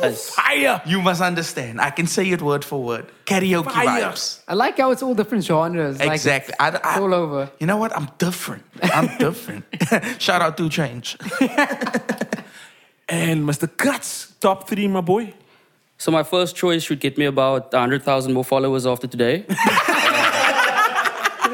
Nice. 0.00 0.30
Fire! 0.30 0.80
You 0.86 1.02
must 1.02 1.20
understand. 1.20 1.78
I 1.78 1.90
can 1.90 2.06
say 2.06 2.30
it 2.30 2.40
word 2.40 2.64
for 2.64 2.82
word. 2.82 3.12
Karaoke 3.26 3.70
Fire. 3.72 4.02
vibes. 4.12 4.40
I 4.48 4.54
like 4.54 4.78
how 4.78 4.90
it's 4.92 5.02
all 5.02 5.14
different 5.14 5.44
genres. 5.44 5.98
like 5.98 6.10
Exactly. 6.12 6.54
it's 6.58 6.76
I- 6.86 6.94
I- 6.96 7.00
all 7.00 7.12
over. 7.12 7.50
You 7.60 7.66
know 7.66 7.76
what? 7.76 7.90
I'm 7.96 8.08
different. 8.18 8.62
I'm 8.82 9.08
different. 9.26 9.64
Shout 10.22 10.40
out 10.42 10.56
to 10.58 10.68
Change. 10.68 11.16
And 13.08 13.44
Mr. 13.48 13.68
Guts, 13.76 14.32
top 14.40 14.68
three, 14.68 14.88
my 14.88 15.00
boy. 15.00 15.32
So 15.96 16.10
my 16.10 16.24
first 16.24 16.56
choice 16.56 16.82
should 16.82 16.98
get 16.98 17.16
me 17.16 17.24
about 17.24 17.72
100,000 17.72 18.32
more 18.32 18.44
followers 18.44 18.84
after 18.84 19.06
today. 19.06 19.44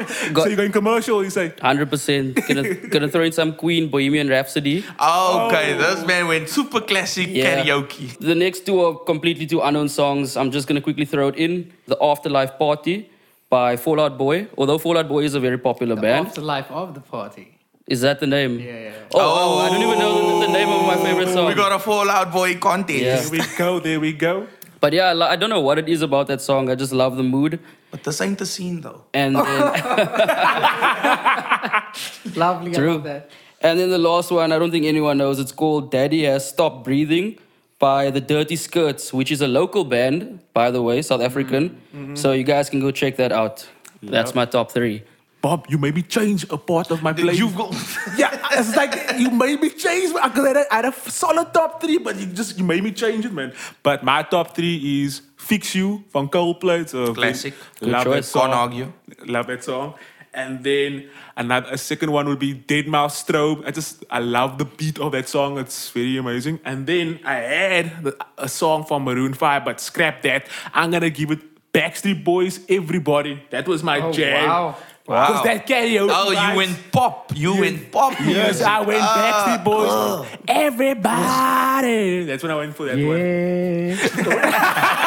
So 0.33 0.47
you're 0.47 0.57
going 0.57 0.71
commercial, 0.71 1.23
you 1.23 1.29
say? 1.29 1.49
100%. 1.49 2.47
Gonna, 2.47 2.73
gonna 2.93 3.07
throw 3.07 3.23
in 3.23 3.31
some 3.31 3.53
Queen 3.53 3.89
Bohemian 3.89 4.27
Rhapsody. 4.29 4.79
Okay, 4.79 5.73
oh. 5.73 5.77
this 5.77 6.05
man 6.05 6.27
went 6.27 6.49
super 6.49 6.81
classic 6.81 7.27
Yeah. 7.29 7.63
karaoke. 7.63 8.17
The 8.19 8.35
next 8.35 8.65
two 8.65 8.81
are 8.81 8.95
completely 8.95 9.45
two 9.45 9.61
unknown 9.61 9.89
songs. 9.89 10.35
I'm 10.37 10.51
just 10.51 10.67
gonna 10.67 10.81
quickly 10.81 11.05
throw 11.05 11.29
it 11.29 11.35
in. 11.35 11.71
The 11.87 11.97
Afterlife 12.01 12.57
Party 12.57 13.09
by 13.49 13.77
Fall 13.77 13.99
Out 13.99 14.17
Boy. 14.17 14.47
Although 14.57 14.77
Fall 14.77 14.97
Out 14.97 15.07
Boy 15.07 15.23
is 15.23 15.35
a 15.35 15.39
very 15.39 15.57
popular 15.57 15.95
band. 15.95 16.27
Afterlife 16.27 16.71
of 16.71 16.93
the 16.93 17.01
party. 17.01 17.53
Is 17.85 18.01
that 18.01 18.19
the 18.19 18.27
name? 18.27 18.59
Yeah, 18.59 18.65
yeah. 18.65 18.93
Oh, 19.13 19.19
oh, 19.19 19.57
oh 19.57 19.57
I 19.59 19.69
don't 19.69 19.81
even 19.81 19.99
know 19.99 20.39
the, 20.39 20.47
the 20.47 20.53
name 20.53 20.69
of 20.69 20.85
my 20.85 20.95
favorite 20.95 21.29
song. 21.33 21.47
We 21.47 21.53
got 21.53 21.73
a 21.73 21.79
Fall 21.79 22.09
Out 22.09 22.31
Boy 22.31 22.55
contest. 22.57 23.01
Yeah. 23.01 23.19
There 23.19 23.31
we 23.31 23.57
go, 23.57 23.79
there 23.79 23.99
we 23.99 24.13
go. 24.13 24.47
But 24.79 24.93
yeah, 24.93 25.13
I 25.13 25.35
don't 25.35 25.49
know 25.49 25.61
what 25.61 25.77
it 25.79 25.87
is 25.89 26.01
about 26.01 26.27
that 26.27 26.41
song. 26.41 26.69
I 26.69 26.75
just 26.75 26.93
love 26.93 27.17
the 27.17 27.23
mood. 27.23 27.59
But 27.93 28.03
this 28.05 28.19
ain't 28.21 28.39
the 28.39 28.45
scene 28.47 28.81
though. 28.81 29.03
And 29.13 29.35
then, 29.35 29.43
Lovely. 32.35 32.75
I 32.75 32.79
love 32.79 33.03
that. 33.03 33.29
and 33.61 33.79
then 33.79 33.91
the 33.91 33.99
last 33.99 34.31
one, 34.31 34.51
I 34.51 34.57
don't 34.57 34.71
think 34.71 34.85
anyone 34.85 35.19
knows. 35.19 35.39
It's 35.39 35.51
called 35.51 35.91
Daddy 35.91 36.23
Has 36.23 36.49
Stopped 36.49 36.83
Breathing 36.83 37.37
by 37.77 38.09
the 38.09 38.19
Dirty 38.19 38.55
Skirts, 38.55 39.13
which 39.13 39.31
is 39.31 39.41
a 39.41 39.47
local 39.47 39.83
band, 39.85 40.39
by 40.53 40.71
the 40.71 40.81
way, 40.81 41.03
South 41.03 41.21
African. 41.21 41.69
Mm-hmm. 41.69 41.97
Mm-hmm. 42.03 42.15
So 42.15 42.31
you 42.31 42.43
guys 42.43 42.67
can 42.69 42.79
go 42.79 42.89
check 42.89 43.17
that 43.17 43.31
out. 43.31 43.67
That's 44.01 44.33
my 44.33 44.45
top 44.45 44.71
three. 44.71 45.03
Bob, 45.41 45.65
you 45.69 45.77
made 45.77 45.93
me 45.93 46.01
change 46.01 46.45
a 46.49 46.57
part 46.57 46.89
of 46.89 47.03
my 47.03 47.13
play. 47.13 47.33
You 47.33 47.51
go. 47.51 47.69
yeah, 48.17 48.47
it's 48.53 48.75
like 48.75 49.19
you 49.19 49.29
made 49.29 49.61
me 49.61 49.69
change. 49.69 50.13
Because 50.13 50.45
I 50.45 50.47
had, 50.47 50.57
a- 50.57 50.73
I 50.73 50.75
had 50.77 50.85
a 50.85 50.93
solid 51.11 51.53
top 51.53 51.79
three, 51.81 51.97
but 51.99 52.15
you 52.15 52.25
just 52.27 52.57
you 52.57 52.63
made 52.63 52.83
me 52.83 52.91
change 52.91 53.25
it, 53.25 53.33
man. 53.33 53.53
But 53.83 54.03
my 54.03 54.23
top 54.23 54.55
three 54.55 55.03
is 55.03 55.21
"Fix 55.49 55.75
You" 55.75 56.03
from 56.09 56.29
Coldplay. 56.29 56.81
It's 56.81 56.93
a 56.93 57.13
Classic. 57.13 57.53
Love 57.81 58.03
choice. 58.05 58.15
that 58.15 58.25
song. 58.25 58.41
Can't 58.49 58.53
argue. 58.63 58.91
Love 59.25 59.47
that 59.47 59.63
song. 59.63 59.93
And 60.35 60.63
then 60.63 61.09
another 61.37 61.67
a 61.71 61.77
second 61.77 62.11
one 62.11 62.27
would 62.29 62.39
be 62.39 62.55
deadmau5 62.55 63.11
Strobe. 63.23 63.67
I 63.67 63.71
just 63.71 64.03
I 64.09 64.17
love 64.19 64.57
the 64.57 64.65
beat 64.65 64.97
of 64.99 65.11
that 65.11 65.29
song. 65.29 65.59
It's 65.59 65.89
very 65.91 66.17
amazing. 66.17 66.59
And 66.65 66.87
then 66.87 67.19
I 67.23 67.35
had 67.35 68.03
the, 68.03 68.13
a 68.37 68.47
song 68.49 68.83
from 68.85 69.03
Maroon 69.03 69.33
Five, 69.35 69.63
but 69.65 69.79
scrap 69.79 70.21
that. 70.23 70.47
I'm 70.73 70.89
gonna 70.89 71.11
give 71.11 71.29
it 71.35 71.39
Backstreet 71.71 72.23
Boys, 72.23 72.59
Everybody. 72.67 73.43
That 73.51 73.67
was 73.67 73.83
my 73.83 73.99
Oh, 74.01 74.11
jam. 74.11 74.47
wow. 74.49 74.75
Because 75.05 75.43
that 75.43 75.67
karaoke. 75.67 76.09
Oh, 76.19 76.31
you 76.31 76.55
went 76.57 76.77
pop. 76.91 77.31
You 77.35 77.53
went 77.59 77.91
pop. 77.91 78.13
Yes, 78.21 78.27
music. 78.59 78.65
I 78.67 78.81
went 78.89 79.01
Ah, 79.03 79.15
Backstreet 79.19 79.63
Boys. 79.69 79.89
ah. 79.91 80.25
Everybody. 80.47 82.25
That's 82.25 82.41
when 82.41 82.51
I 82.51 82.55
went 82.55 82.73
for 82.75 82.85
that 82.89 82.97
one. 82.97 84.93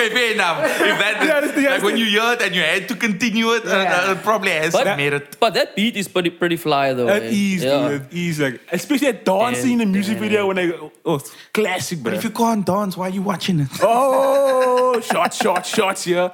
Yeah. 0.00 0.06
okay, 0.06 0.14
fair 0.14 0.32
enough. 0.32 0.58
If 0.64 0.98
that, 0.98 1.14
Yeah, 1.26 1.40
that's 1.40 1.52
the- 1.52 1.68
like 1.70 1.82
when 1.82 1.96
you 1.96 2.06
hear 2.06 2.32
it 2.32 2.42
and 2.42 2.54
you 2.54 2.62
had 2.62 2.88
to 2.88 2.94
continue 2.96 3.50
it, 3.52 3.64
uh, 3.66 3.68
Yeah. 3.70 4.08
uh, 4.08 4.12
it 4.12 4.22
probably 4.22 4.50
has 4.52 4.72
But, 4.72 4.96
merit. 4.96 5.36
but 5.40 5.54
that 5.54 5.76
beat 5.76 5.96
is 5.96 6.08
pretty 6.08 6.30
pretty 6.30 6.56
fly 6.56 6.92
though. 6.94 7.08
At 7.08 7.22
eh? 7.22 7.30
ease, 7.30 7.62
Yeah. 7.64 7.88
dude. 7.88 8.02
At 8.02 8.12
ease. 8.12 8.40
Like, 8.40 8.60
especially 8.72 9.12
that 9.12 9.24
dancing 9.24 9.72
in 9.72 9.78
the 9.78 9.86
music 9.86 10.18
video 10.18 10.46
when 10.48 10.58
I 10.58 10.72
oh, 11.04 11.14
it's 11.16 11.34
classic, 11.52 11.98
bro. 12.02 12.10
But 12.12 12.18
if 12.18 12.24
you 12.24 12.30
can't 12.30 12.64
dance, 12.64 12.96
why 12.96 13.06
are 13.08 13.14
you 13.18 13.22
watching 13.22 13.60
it? 13.60 13.68
oh, 13.82 15.00
shots, 15.00 15.36
shots, 15.36 15.68
shots 15.68 16.04
here. 16.04 16.30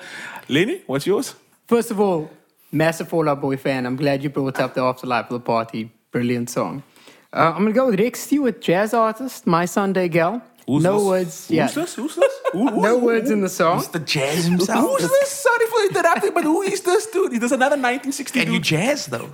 Lenny, 0.49 0.83
what's 0.87 1.07
yours? 1.07 1.35
First 1.67 1.91
of 1.91 1.99
all, 2.01 2.31
massive 2.71 3.09
Fall 3.09 3.29
Out 3.29 3.41
Boy 3.41 3.57
fan. 3.57 3.87
I'm 3.87 3.97
glad 3.97 4.23
you 4.23 4.31
brought 4.31 4.61
up 4.61 4.75
the 4.75 4.83
Afterlife 4.83 5.27
of 5.31 5.35
the 5.41 5.41
Party. 5.41 5.91
Brilliant 6.13 6.51
song. 6.51 6.83
Uh, 7.33 7.53
I'm 7.55 7.63
gonna 7.65 7.73
go 7.73 7.87
with 7.91 7.99
Rex 8.01 8.21
Stewart, 8.21 8.61
jazz 8.61 8.95
artist, 8.95 9.47
My 9.47 9.65
Sunday 9.67 10.09
Gal. 10.09 10.41
Who's 10.67 10.83
no 10.83 10.99
this? 10.99 11.07
words. 11.07 11.47
Who's 11.49 11.57
yeah. 11.57 11.67
this? 11.69 11.95
Who's 11.95 12.15
this? 12.17 12.33
Who, 12.53 12.69
who- 12.69 12.81
No 12.83 12.99
who- 12.99 13.07
words 13.07 13.31
in 13.31 13.41
the 13.41 13.49
song. 13.49 13.81
Mr. 13.83 14.05
Jazz 14.05 14.47
himself. 14.47 14.81
Who's 15.01 15.09
this? 15.09 15.31
Sorry 15.31 15.67
for 15.67 15.81
interrupting, 15.89 16.35
but 16.35 16.43
who 16.43 16.63
is 16.63 16.81
this 16.81 17.07
dude? 17.07 17.33
He 17.33 17.39
does 17.39 17.53
another 17.53 17.77
1960 17.77 18.41
Can 18.45 18.53
you 18.53 18.59
jazz 18.61 19.07
though? 19.07 19.31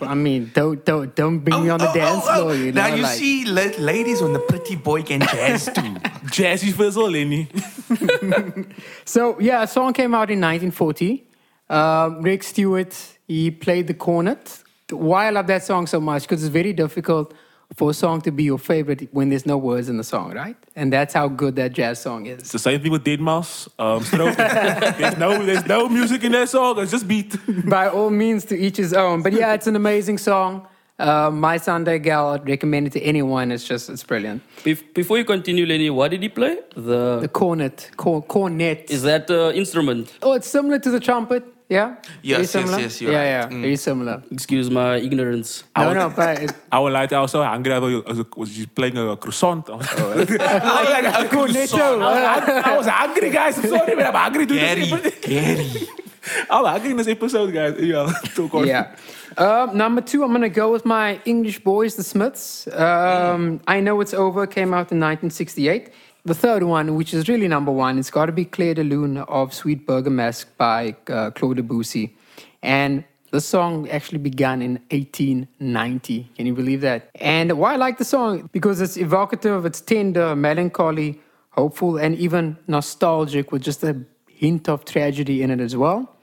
I 0.00 0.14
mean, 0.14 0.50
don't 0.54 0.82
don't 0.84 1.14
don't 1.14 1.38
bring 1.40 1.62
me 1.64 1.68
on 1.68 1.78
the 1.78 1.90
Oh, 1.90 1.94
dance 1.94 2.24
oh, 2.26 2.30
oh. 2.30 2.34
floor. 2.40 2.54
You 2.54 2.72
know, 2.72 2.88
now 2.88 2.94
you 2.94 3.02
like, 3.02 3.18
see, 3.18 3.44
la- 3.44 3.78
ladies, 3.78 4.22
when 4.22 4.32
the 4.32 4.38
pretty 4.40 4.76
boy 4.76 5.02
can 5.02 5.20
jazz 5.20 5.66
too. 5.66 5.72
Jazzy 6.36 6.72
Fizzle, 6.72 7.10
Lenny. 7.10 7.48
So 9.04 9.38
yeah, 9.40 9.62
a 9.62 9.66
song 9.66 9.92
came 9.92 10.14
out 10.14 10.30
in 10.30 10.40
1940. 10.40 11.26
Um, 11.68 12.22
Rex 12.22 12.48
Stewart 12.48 12.94
he 13.26 13.50
played 13.50 13.86
the 13.86 13.94
cornet. 13.94 14.62
Why 14.90 15.26
I 15.26 15.30
love 15.30 15.46
that 15.46 15.64
song 15.64 15.86
so 15.86 16.00
much 16.00 16.22
because 16.22 16.42
it's 16.44 16.52
very 16.52 16.72
difficult 16.72 17.32
for 17.76 17.90
a 17.90 17.94
song 17.94 18.20
to 18.22 18.30
be 18.30 18.44
your 18.44 18.58
favorite 18.58 19.08
when 19.12 19.28
there's 19.30 19.46
no 19.46 19.56
words 19.56 19.88
in 19.88 19.96
the 19.96 20.04
song, 20.04 20.32
right? 20.34 20.56
And 20.76 20.92
that's 20.92 21.14
how 21.14 21.28
good 21.28 21.56
that 21.56 21.72
jazz 21.72 22.00
song 22.00 22.26
is. 22.26 22.38
It's 22.40 22.52
the 22.52 22.58
same 22.58 22.80
thing 22.82 22.92
with 22.92 23.04
deadmau5. 23.04 23.68
Um, 23.78 24.02
Stroke. 24.04 24.36
there's, 24.98 25.16
no, 25.18 25.44
there's 25.44 25.66
no 25.66 25.88
music 25.88 26.24
in 26.24 26.32
that 26.32 26.48
song. 26.48 26.78
It's 26.80 26.90
just 26.90 27.08
beat. 27.08 27.36
By 27.68 27.88
all 27.88 28.10
means, 28.10 28.44
to 28.46 28.56
each 28.58 28.76
his 28.76 28.92
own. 28.92 29.22
But 29.22 29.32
yeah, 29.32 29.54
it's 29.54 29.66
an 29.66 29.76
amazing 29.76 30.18
song. 30.18 30.66
Uh, 30.98 31.30
My 31.32 31.56
Sunday 31.56 31.98
Gal, 31.98 32.28
I'd 32.34 32.46
recommend 32.46 32.86
it 32.88 32.92
to 32.92 33.00
anyone. 33.00 33.50
It's 33.50 33.64
just 33.64 33.88
it's 33.90 34.04
brilliant. 34.04 34.42
Bef- 34.62 34.94
before 34.94 35.18
you 35.18 35.24
continue, 35.24 35.66
Lenny, 35.66 35.90
what 35.90 36.10
did 36.10 36.22
he 36.22 36.28
play? 36.28 36.58
The, 36.76 37.18
The 37.20 37.28
cornet, 37.28 37.90
cor- 37.96 38.22
cornet. 38.22 38.90
is 38.90 39.02
that 39.02 39.30
uh, 39.30 39.50
instrument? 39.54 40.12
oh, 40.22 40.34
it's 40.34 40.46
similar 40.46 40.78
to 40.78 40.90
the 40.90 41.00
trumpet. 41.00 41.42
Yeah. 41.72 41.88
Yes, 42.22 42.36
Very 42.36 42.42
yes, 42.42 42.50
similar? 42.50 42.78
yes, 42.84 43.00
you're 43.00 43.12
yeah, 43.12 43.18
right. 43.18 43.50
yeah, 43.50 43.56
Mm. 43.56 43.62
very 43.66 43.76
similar. 43.88 44.16
Excuse 44.30 44.68
my 44.70 44.96
ignorance. 45.08 45.64
No, 45.76 45.92
no, 46.00 46.06
but 46.18 46.42
it, 46.44 46.52
I 46.70 46.78
was 46.84 46.92
like, 46.92 47.12
I 47.12 47.20
was 47.24 47.30
so 47.36 47.42
hungry. 47.42 47.72
I 47.74 47.80
thought 47.80 47.88
you- 47.96 48.04
I 48.06 48.12
was, 48.12 48.20
was 48.36 48.50
just 48.58 48.74
playing 48.74 48.96
a 48.98 49.16
croissant. 49.16 49.64
I 49.70 49.76
was, 49.76 49.88
I 49.88 50.04
like, 50.94 51.06
a 51.24 51.28
cornetto. 51.34 52.02
I 52.70 52.76
was- 52.76 52.86
I 52.86 52.90
hungry, 53.04 53.30
guys. 53.30 53.54
I'm 53.58 53.68
sorry, 53.74 53.94
but 53.96 54.06
I'm 54.06 54.14
hungry. 54.24 54.46
to 54.46 54.54
Gary, 54.54 54.86
Gary. 55.22 55.70
I'm 56.50 56.64
hungry 56.64 56.90
in 56.92 56.96
this 56.98 57.08
episode, 57.08 57.52
guys. 57.52 57.74
Yeah, 57.80 58.12
talk 58.36 58.54
on. 58.54 58.66
yeah. 58.66 58.94
Um, 59.38 59.76
number 59.76 60.00
two, 60.02 60.22
I'm 60.24 60.30
going 60.30 60.42
to 60.42 60.48
go 60.62 60.70
with 60.70 60.84
my 60.84 61.18
English 61.24 61.58
boys, 61.64 61.94
the 61.96 62.02
Smiths. 62.04 62.68
Um, 62.68 63.60
I 63.66 63.80
Know 63.80 64.00
It's 64.02 64.14
Over 64.14 64.46
came 64.46 64.70
out 64.74 64.92
in 64.92 65.00
1968. 65.00 65.88
The 66.24 66.34
third 66.34 66.62
one, 66.62 66.94
which 66.94 67.12
is 67.12 67.28
really 67.28 67.48
number 67.48 67.72
one, 67.72 67.98
it's 67.98 68.10
got 68.10 68.26
to 68.26 68.32
be 68.32 68.44
Clair 68.44 68.74
de 68.74 68.84
Lune 68.84 69.18
of 69.18 69.52
Suite 69.52 69.84
bergamasque 69.84 70.46
by 70.56 70.94
uh, 71.08 71.32
Claude 71.32 71.56
Debussy. 71.56 72.16
And 72.62 73.02
the 73.32 73.40
song 73.40 73.88
actually 73.88 74.18
began 74.18 74.62
in 74.62 74.74
1890. 74.90 76.30
Can 76.36 76.46
you 76.46 76.54
believe 76.54 76.80
that? 76.82 77.10
And 77.16 77.58
why 77.58 77.72
I 77.72 77.76
like 77.76 77.98
the 77.98 78.04
song? 78.04 78.48
Because 78.52 78.80
it's 78.80 78.96
evocative, 78.96 79.66
it's 79.66 79.80
tender, 79.80 80.36
melancholy, 80.36 81.20
hopeful, 81.50 81.96
and 81.96 82.14
even 82.14 82.56
nostalgic 82.68 83.50
with 83.50 83.62
just 83.62 83.82
a 83.82 84.00
hint 84.28 84.68
of 84.68 84.84
tragedy 84.84 85.42
in 85.42 85.50
it 85.50 85.58
as 85.58 85.74
well. 85.74 86.16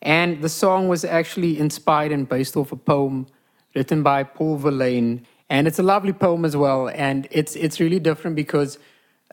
And 0.00 0.40
the 0.40 0.48
song 0.48 0.88
was 0.88 1.04
actually 1.04 1.58
inspired 1.58 2.10
and 2.10 2.26
based 2.26 2.56
off 2.56 2.72
a 2.72 2.76
poem 2.76 3.26
written 3.74 4.02
by 4.02 4.24
Paul 4.24 4.56
Verlaine. 4.56 5.26
And 5.50 5.66
it's 5.66 5.78
a 5.78 5.82
lovely 5.82 6.14
poem 6.14 6.46
as 6.46 6.56
well. 6.56 6.88
And 6.88 7.28
it's, 7.30 7.54
it's 7.54 7.80
really 7.80 8.00
different 8.00 8.34
because 8.34 8.78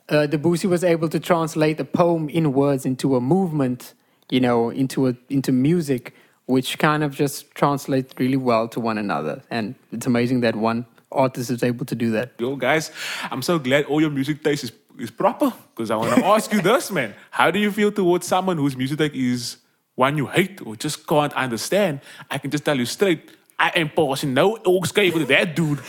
uh, 0.10 0.26
Debussy 0.26 0.68
was 0.68 0.84
able 0.84 1.10
to 1.10 1.20
translate 1.20 1.80
a 1.80 1.86
poem 1.86 2.30
in 2.30 2.54
words 2.54 2.86
into 2.86 3.16
a 3.16 3.22
movement, 3.22 3.94
you 4.30 4.40
know, 4.40 4.70
into, 4.70 5.08
a, 5.08 5.16
into 5.30 5.52
music, 5.52 6.14
which 6.46 6.78
kind 6.80 7.04
of 7.04 7.16
just 7.16 7.52
translates 7.52 8.14
really 8.18 8.38
well 8.38 8.68
to 8.70 8.80
one 8.80 8.98
another. 8.98 9.44
And 9.50 9.76
it's 9.92 10.08
amazing 10.08 10.42
that 10.42 10.56
one 10.56 10.86
artist 11.12 11.50
is 11.50 11.64
able 11.64 11.86
to 11.86 11.96
do 11.96 12.12
that. 12.12 12.34
Yo, 12.40 12.56
guys, 12.56 12.92
I'm 13.32 13.42
so 13.42 13.60
glad 13.60 13.86
all 13.86 14.02
your 14.02 14.10
music 14.10 14.44
taste 14.44 14.64
is, 14.64 14.72
is 14.98 15.12
proper. 15.12 15.54
Because 15.76 15.92
I 15.92 15.96
want 15.96 16.16
to 16.16 16.26
ask 16.36 16.52
you 16.52 16.62
this, 16.62 16.92
man. 16.92 17.14
How 17.32 17.52
do 17.52 17.60
you 17.60 17.72
feel 17.72 17.92
towards 17.92 18.28
someone 18.28 18.58
whose 18.58 18.76
music 18.76 18.98
taste 18.98 19.16
is 19.16 19.58
one 19.96 20.18
you 20.18 20.28
hate 20.28 20.66
or 20.66 20.76
just 20.76 21.08
can't 21.08 21.34
understand? 21.34 22.02
I 22.30 22.38
can 22.38 22.52
just 22.52 22.66
tell 22.66 22.78
you 22.78 22.86
straight. 22.86 23.32
I 23.62 23.72
ain't 23.76 23.94
passing 23.94 24.34
no 24.34 24.56
oogskate 24.56 25.14
with 25.14 25.28
that 25.28 25.54
dude. 25.54 25.80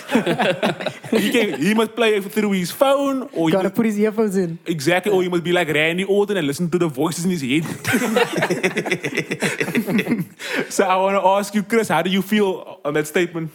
he, 1.23 1.31
can, 1.31 1.61
he 1.61 1.73
must 1.73 1.95
play 1.95 2.17
it 2.17 2.25
through 2.25 2.50
his 2.53 2.73
phone 2.73 3.23
or 3.33 3.49
he 3.49 3.53
Gotta 3.53 3.69
must, 3.69 3.77
put 3.77 3.87
his 3.87 3.97
earphones 3.99 4.37
in. 4.37 4.59
exactly, 4.67 5.12
or 5.12 5.23
he 5.23 5.29
must 5.29 5.45
be 5.45 5.53
like 5.53 5.69
Randy 5.69 6.03
Orton 6.05 6.37
and 6.37 6.47
listen 6.49 6.69
to 6.71 6.79
the 6.79 6.89
voices 6.89 7.25
in 7.25 7.31
his 7.31 7.43
head. 7.43 7.65
so 10.69 10.85
I 10.85 10.97
want 10.97 11.17
to 11.23 11.27
ask 11.29 11.55
you, 11.55 11.62
Chris, 11.62 11.87
how 11.89 12.03
do 12.03 12.11
you 12.11 12.23
feel 12.23 12.81
on 12.85 12.95
that 12.95 13.07
statement? 13.07 13.53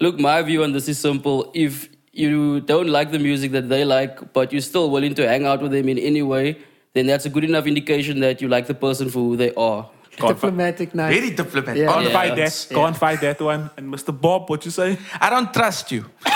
Look, 0.00 0.18
my 0.18 0.40
view 0.42 0.62
on 0.64 0.72
this 0.72 0.88
is 0.88 0.98
simple. 0.98 1.50
If 1.54 1.88
you 2.12 2.60
don't 2.60 2.88
like 2.88 3.10
the 3.10 3.18
music 3.18 3.52
that 3.52 3.68
they 3.68 3.84
like, 3.84 4.32
but 4.32 4.50
you're 4.52 4.62
still 4.62 4.88
willing 4.90 5.14
to 5.16 5.28
hang 5.28 5.44
out 5.44 5.60
with 5.60 5.72
them 5.72 5.88
in 5.90 5.98
any 5.98 6.22
way, 6.22 6.56
then 6.94 7.06
that's 7.06 7.26
a 7.26 7.28
good 7.28 7.44
enough 7.44 7.66
indication 7.66 8.20
that 8.20 8.40
you 8.40 8.48
like 8.48 8.66
the 8.66 8.72
person 8.74 9.10
for 9.10 9.18
who 9.18 9.36
they 9.36 9.52
are. 9.54 9.90
Can't, 10.18 10.38
fi- 10.38 10.48
Diplomatic 10.48 10.94
night. 10.94 11.12
Very 11.14 11.30
diplomatic. 11.30 11.76
Yeah. 11.78 11.86
can't 11.86 11.96
Honest. 11.98 12.12
fight 12.12 12.28
that's- 12.30 12.64
that. 12.66 12.74
Can't 12.74 12.96
fight 12.96 13.20
that 13.20 13.40
one. 13.40 13.70
And 13.76 13.92
Mr. 13.92 14.18
Bob, 14.18 14.48
what 14.50 14.64
you 14.64 14.70
say? 14.70 14.98
I 15.20 15.30
don't 15.30 15.52
trust 15.52 15.90
you. 15.92 16.04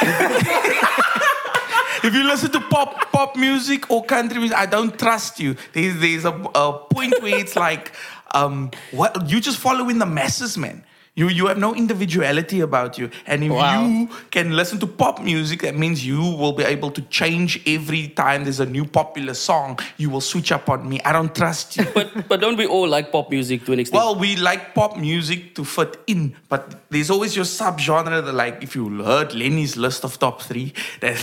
if 2.04 2.12
you 2.14 2.24
listen 2.24 2.50
to 2.52 2.60
pop 2.60 3.10
pop 3.12 3.36
music 3.36 3.90
or 3.90 4.04
country 4.04 4.38
music, 4.38 4.56
I 4.56 4.66
don't 4.66 4.98
trust 4.98 5.38
you. 5.40 5.56
There's 5.72 5.98
there's 6.00 6.24
a, 6.24 6.32
a 6.54 6.72
point 6.90 7.14
where 7.22 7.38
it's 7.38 7.56
like, 7.56 7.92
um, 8.32 8.70
what 8.90 9.28
you 9.30 9.40
just 9.40 9.58
following 9.58 9.98
the 9.98 10.06
masses, 10.06 10.56
man. 10.58 10.84
You 11.14 11.28
you 11.28 11.46
have 11.48 11.58
no 11.58 11.74
individuality 11.74 12.60
about 12.60 12.96
you, 12.96 13.10
and 13.26 13.44
if 13.44 13.52
Wow. 13.52 13.84
you 13.86 14.08
can 14.30 14.56
listen 14.56 14.78
to 14.80 14.86
pop 14.86 15.20
music, 15.20 15.60
that 15.60 15.76
means 15.76 16.06
you 16.06 16.18
will 16.40 16.54
be 16.54 16.64
able 16.64 16.90
to 16.90 17.02
change 17.10 17.60
every 17.66 18.08
time 18.08 18.44
there's 18.44 18.60
a 18.60 18.64
new 18.64 18.86
popular 18.86 19.34
song. 19.34 19.78
You 19.98 20.08
will 20.08 20.22
switch 20.22 20.50
up 20.52 20.70
on 20.70 20.88
me. 20.88 21.02
I 21.04 21.12
don't 21.12 21.34
trust 21.34 21.76
you. 21.76 21.84
But 21.92 22.28
but 22.28 22.40
don't 22.40 22.56
we 22.56 22.64
all 22.66 22.88
like 22.88 23.12
pop 23.12 23.28
music 23.30 23.66
to 23.66 23.72
an 23.74 23.80
extent? 23.80 24.02
Well, 24.02 24.14
we 24.18 24.36
like 24.36 24.72
pop 24.74 24.96
music 24.96 25.54
to 25.56 25.64
fit 25.66 26.00
in, 26.06 26.34
but 26.48 26.62
there's 26.88 27.10
always 27.10 27.36
your 27.36 27.44
subgenre 27.44 28.24
that, 28.24 28.32
like, 28.34 28.62
if 28.62 28.74
you 28.74 29.04
heard 29.04 29.34
Lenny's 29.34 29.76
list 29.76 30.04
of 30.04 30.18
top 30.18 30.40
three, 30.40 30.72
that 31.00 31.16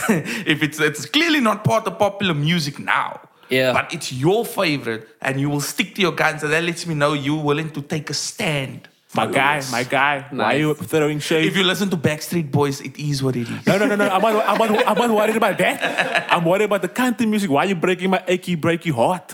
if 0.46 0.62
it's 0.62 0.80
it's 0.80 1.08
clearly 1.08 1.40
not 1.40 1.64
part 1.64 1.88
of 1.88 1.98
popular 1.98 2.36
music 2.36 2.78
now. 2.78 3.22
Yeah. 3.50 3.74
But 3.74 3.92
it's 3.92 4.14
your 4.14 4.46
favorite, 4.46 5.08
and 5.20 5.42
you 5.42 5.50
will 5.50 5.62
stick 5.74 5.96
to 5.96 6.02
your 6.02 6.12
guns, 6.14 6.44
and 6.44 6.54
that 6.54 6.64
lets 6.64 6.86
me 6.86 6.94
know 6.94 7.14
you're 7.14 7.44
willing 7.44 7.72
to 7.72 7.82
take 7.82 8.12
a 8.12 8.14
stand. 8.14 8.88
My 9.16 9.26
guy, 9.26 9.62
my 9.72 9.84
guy. 9.84 10.26
Why 10.30 10.56
are 10.56 10.58
you 10.58 10.74
throwing 10.76 11.20
shade? 11.20 11.46
If 11.46 11.58
you 11.58 11.64
listen 11.64 11.90
to 11.90 11.98
Backstreet 11.98 12.52
Boys, 12.52 12.80
it 12.80 12.96
is 13.00 13.24
what 13.24 13.36
it 13.36 13.50
is. 13.50 13.66
no, 13.66 13.78
no, 13.80 13.88
no, 13.88 13.96
no. 13.96 14.08
I'm 14.08 14.22
not, 14.22 14.48
I'm, 14.48 14.58
not, 14.72 14.88
I'm 14.88 14.98
not 14.98 15.10
worried 15.10 15.36
about 15.36 15.58
that. 15.58 16.32
I'm 16.32 16.46
worried 16.46 16.66
about 16.66 16.84
the 16.84 16.90
country 16.90 17.26
music. 17.26 17.50
Why 17.50 17.64
are 17.66 17.70
you 17.70 17.76
breaking 17.76 18.12
my 18.12 18.24
achy, 18.28 18.56
breaky 18.56 18.92
heart? 18.94 19.34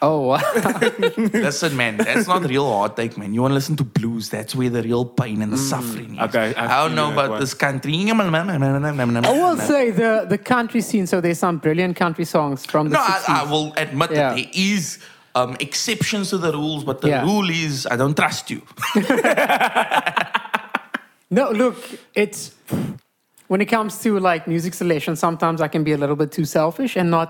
Oh, 0.00 0.20
wow. 0.28 0.40
Listen, 1.32 1.76
man, 1.76 1.96
that's 1.96 2.28
not 2.28 2.44
real 2.44 2.70
heartache, 2.70 3.18
man. 3.18 3.34
You 3.34 3.40
want 3.42 3.50
to 3.50 3.54
listen 3.56 3.76
to 3.78 3.84
blues. 3.84 4.28
That's 4.28 4.54
where 4.54 4.70
the 4.70 4.82
real 4.82 5.04
pain 5.06 5.42
and 5.42 5.52
the 5.52 5.56
suffering 5.58 6.12
is. 6.14 6.20
Mm. 6.20 6.28
Okay, 6.28 6.54
I 6.54 6.64
I, 6.66 6.82
don't 6.82 6.90
feel 6.90 6.96
know 6.96 7.06
that 7.08 7.12
about 7.14 7.30
one. 7.30 7.40
this 7.40 7.54
country. 7.54 7.94
I 7.96 8.10
I 8.12 9.32
will 9.32 9.56
say 9.56 9.90
the, 9.90 10.26
the 10.28 10.38
country 10.38 10.82
scene, 10.82 11.06
so 11.08 11.20
there's 11.20 11.38
some 11.38 11.58
brilliant 11.58 11.96
country 11.96 12.26
songs 12.26 12.64
from 12.66 12.90
the 12.90 12.94
No, 12.94 13.00
60s. 13.00 13.28
I, 13.28 13.40
I 13.40 13.50
will 13.50 13.72
admit 13.76 14.10
Yeah. 14.12 14.16
that 14.28 14.36
there 14.36 14.50
is 14.54 14.98
um, 15.36 15.56
exceptions 15.60 16.30
to 16.30 16.38
the 16.38 16.52
rules, 16.52 16.82
but 16.84 16.96
the 17.02 17.08
Yeah. 17.08 17.24
rule 17.30 17.48
is 17.50 17.86
I 17.86 17.96
don't 17.96 18.16
trust 18.16 18.50
you. 18.50 18.60
No, 21.28 21.50
look, 21.50 21.76
it's 22.14 22.54
when 23.48 23.60
it 23.60 23.66
comes 23.66 23.98
to 24.04 24.18
like 24.20 24.46
music 24.46 24.74
selection, 24.74 25.16
sometimes 25.16 25.60
I 25.60 25.66
can 25.68 25.82
be 25.82 25.92
a 25.92 25.96
little 25.98 26.14
bit 26.14 26.30
too 26.30 26.44
selfish 26.44 26.96
and 26.96 27.10
not 27.10 27.28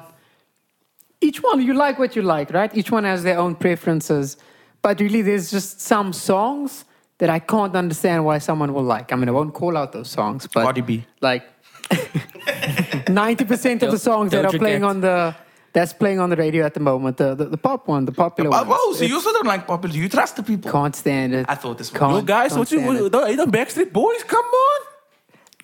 each 1.22 1.38
one 1.42 1.62
you 1.62 1.72
like 1.72 1.98
what 1.98 2.14
you 2.14 2.20
like, 2.22 2.52
right? 2.52 2.70
Each 2.76 2.90
one 2.90 3.04
has 3.04 3.22
their 3.22 3.38
own 3.38 3.54
preferences. 3.54 4.36
But 4.82 5.00
really 5.00 5.22
there's 5.22 5.50
just 5.50 5.80
some 5.80 6.12
songs 6.12 6.84
that 7.18 7.30
I 7.30 7.38
can't 7.38 7.74
understand 7.74 8.26
why 8.26 8.36
someone 8.38 8.74
will 8.74 8.82
like. 8.96 9.12
I 9.14 9.16
mean 9.16 9.30
I 9.30 9.32
won't 9.32 9.54
call 9.54 9.76
out 9.78 9.92
those 9.92 10.10
songs, 10.10 10.46
but 10.52 10.64
Cardi 10.64 10.82
B. 10.82 11.04
like 11.22 11.42
90% 11.90 13.74
of 13.74 13.80
the 13.80 13.86
Don't- 13.86 13.98
songs 13.98 14.30
that 14.32 14.42
don't 14.42 14.54
are 14.54 14.58
playing 14.58 14.84
on 14.84 15.00
the 15.00 15.34
that's 15.76 15.92
playing 15.92 16.20
on 16.20 16.30
the 16.30 16.36
radio 16.36 16.64
at 16.64 16.72
the 16.72 16.80
moment. 16.80 17.18
The 17.18 17.34
the, 17.34 17.44
the 17.54 17.60
pop 17.68 17.86
one, 17.86 18.06
the 18.06 18.12
popular 18.24 18.48
one. 18.50 18.66
whoa, 18.66 18.94
so 18.94 19.04
you 19.04 19.14
also 19.14 19.30
don't 19.36 19.50
like 19.54 19.66
popular. 19.66 19.94
You 19.94 20.08
trust 20.08 20.36
the 20.36 20.42
people. 20.42 20.72
Can't 20.72 20.96
stand 20.96 21.34
it. 21.34 21.44
I 21.48 21.54
thought 21.54 21.76
this 21.76 21.92
was- 21.92 22.00
Can't- 22.00 22.14
Yo, 22.14 22.22
guys, 22.22 22.50
can't 22.50 22.58
what 22.60 22.72
you, 22.72 22.78
stand 22.78 22.96
it. 22.96 23.02
what, 23.12 23.14
are 23.24 23.30
you 23.30 23.36
the 23.44 23.52
Backstreet 23.58 23.92
Boys? 23.92 24.22
Come 24.24 24.48
on. 24.68 24.80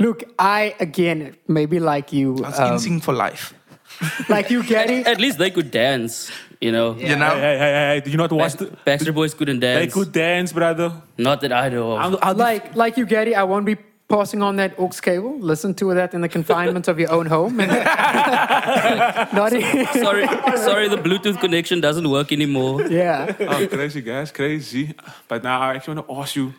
Look, 0.04 0.24
I 0.38 0.74
again 0.80 1.36
maybe 1.48 1.80
like 1.80 2.12
you, 2.12 2.36
That's 2.36 2.58
um, 2.60 2.74
instinct 2.74 3.04
for 3.06 3.14
life. 3.14 3.54
like 4.28 4.50
you, 4.50 4.62
Gary. 4.62 4.98
At 5.12 5.18
least 5.18 5.38
they 5.38 5.50
could 5.50 5.70
dance, 5.70 6.30
you 6.60 6.72
know. 6.72 6.88
You 6.96 7.16
know? 7.16 7.34
Hey, 7.46 7.56
hey, 7.62 7.72
hey, 7.76 7.84
hey, 7.90 8.00
do 8.04 8.10
you 8.10 8.18
not 8.18 8.32
watch 8.32 8.54
the, 8.54 8.66
Backstreet 8.86 9.14
Boys 9.14 9.32
couldn't 9.34 9.60
dance. 9.60 9.80
They 9.80 9.90
could 9.98 10.12
dance, 10.12 10.52
brother. 10.52 10.88
Not 11.16 11.40
that 11.40 11.52
I 11.52 11.68
know 11.70 11.92
of. 11.92 11.98
I'm, 12.04 12.16
I'll 12.20 12.34
like 12.34 12.74
like 12.74 12.94
you, 12.98 13.06
Gary. 13.06 13.34
I 13.34 13.44
won't 13.44 13.64
be 13.64 13.76
passing 14.12 14.42
on 14.42 14.56
that 14.56 14.78
aux 14.78 15.00
cable. 15.00 15.38
Listen 15.40 15.74
to 15.74 15.94
that 15.94 16.12
in 16.12 16.20
the 16.20 16.28
confinement 16.28 16.86
of 16.88 16.98
your 17.00 17.10
own 17.10 17.26
home. 17.26 17.56
Not 19.38 19.50
sorry, 19.50 20.26
sorry, 20.68 20.88
the 20.88 21.00
Bluetooth 21.06 21.40
connection 21.40 21.80
doesn't 21.80 22.08
work 22.08 22.30
anymore. 22.32 22.82
yeah. 22.82 23.34
oh, 23.40 23.66
crazy, 23.66 24.02
guys, 24.02 24.30
crazy. 24.30 24.94
But 25.28 25.42
now 25.42 25.60
I 25.60 25.74
actually 25.76 25.94
want 25.94 26.08
to 26.08 26.14
ask 26.20 26.36
you 26.36 26.52